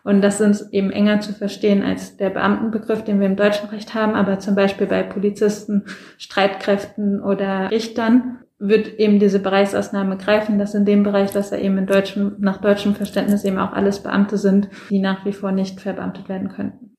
Und 0.05 0.21
das 0.21 0.37
sind 0.37 0.67
eben 0.71 0.89
enger 0.89 1.19
zu 1.19 1.33
verstehen 1.33 1.83
als 1.83 2.15
der 2.15 2.29
Beamtenbegriff, 2.29 3.03
den 3.03 3.19
wir 3.19 3.27
im 3.27 3.35
deutschen 3.35 3.67
Recht 3.67 3.93
haben, 3.93 4.13
aber 4.13 4.39
zum 4.39 4.55
Beispiel 4.55 4.87
bei 4.87 5.03
Polizisten, 5.03 5.83
Streitkräften 6.17 7.21
oder 7.21 7.69
Richtern 7.69 8.37
wird 8.59 8.87
eben 8.99 9.19
diese 9.19 9.39
Bereichsausnahme 9.39 10.15
greifen, 10.15 10.59
dass 10.59 10.73
in 10.75 10.85
dem 10.85 11.03
Bereich, 11.03 11.31
dass 11.31 11.51
er 11.51 11.59
eben 11.59 11.77
in 11.77 11.87
deutschem, 11.87 12.37
nach 12.39 12.61
deutschem 12.61 12.95
Verständnis 12.95 13.43
eben 13.43 13.59
auch 13.59 13.73
alles 13.73 14.01
Beamte 14.01 14.37
sind, 14.37 14.69
die 14.89 14.99
nach 14.99 15.25
wie 15.25 15.33
vor 15.33 15.51
nicht 15.51 15.81
verbeamtet 15.81 16.29
werden 16.29 16.47
könnten. 16.47 16.96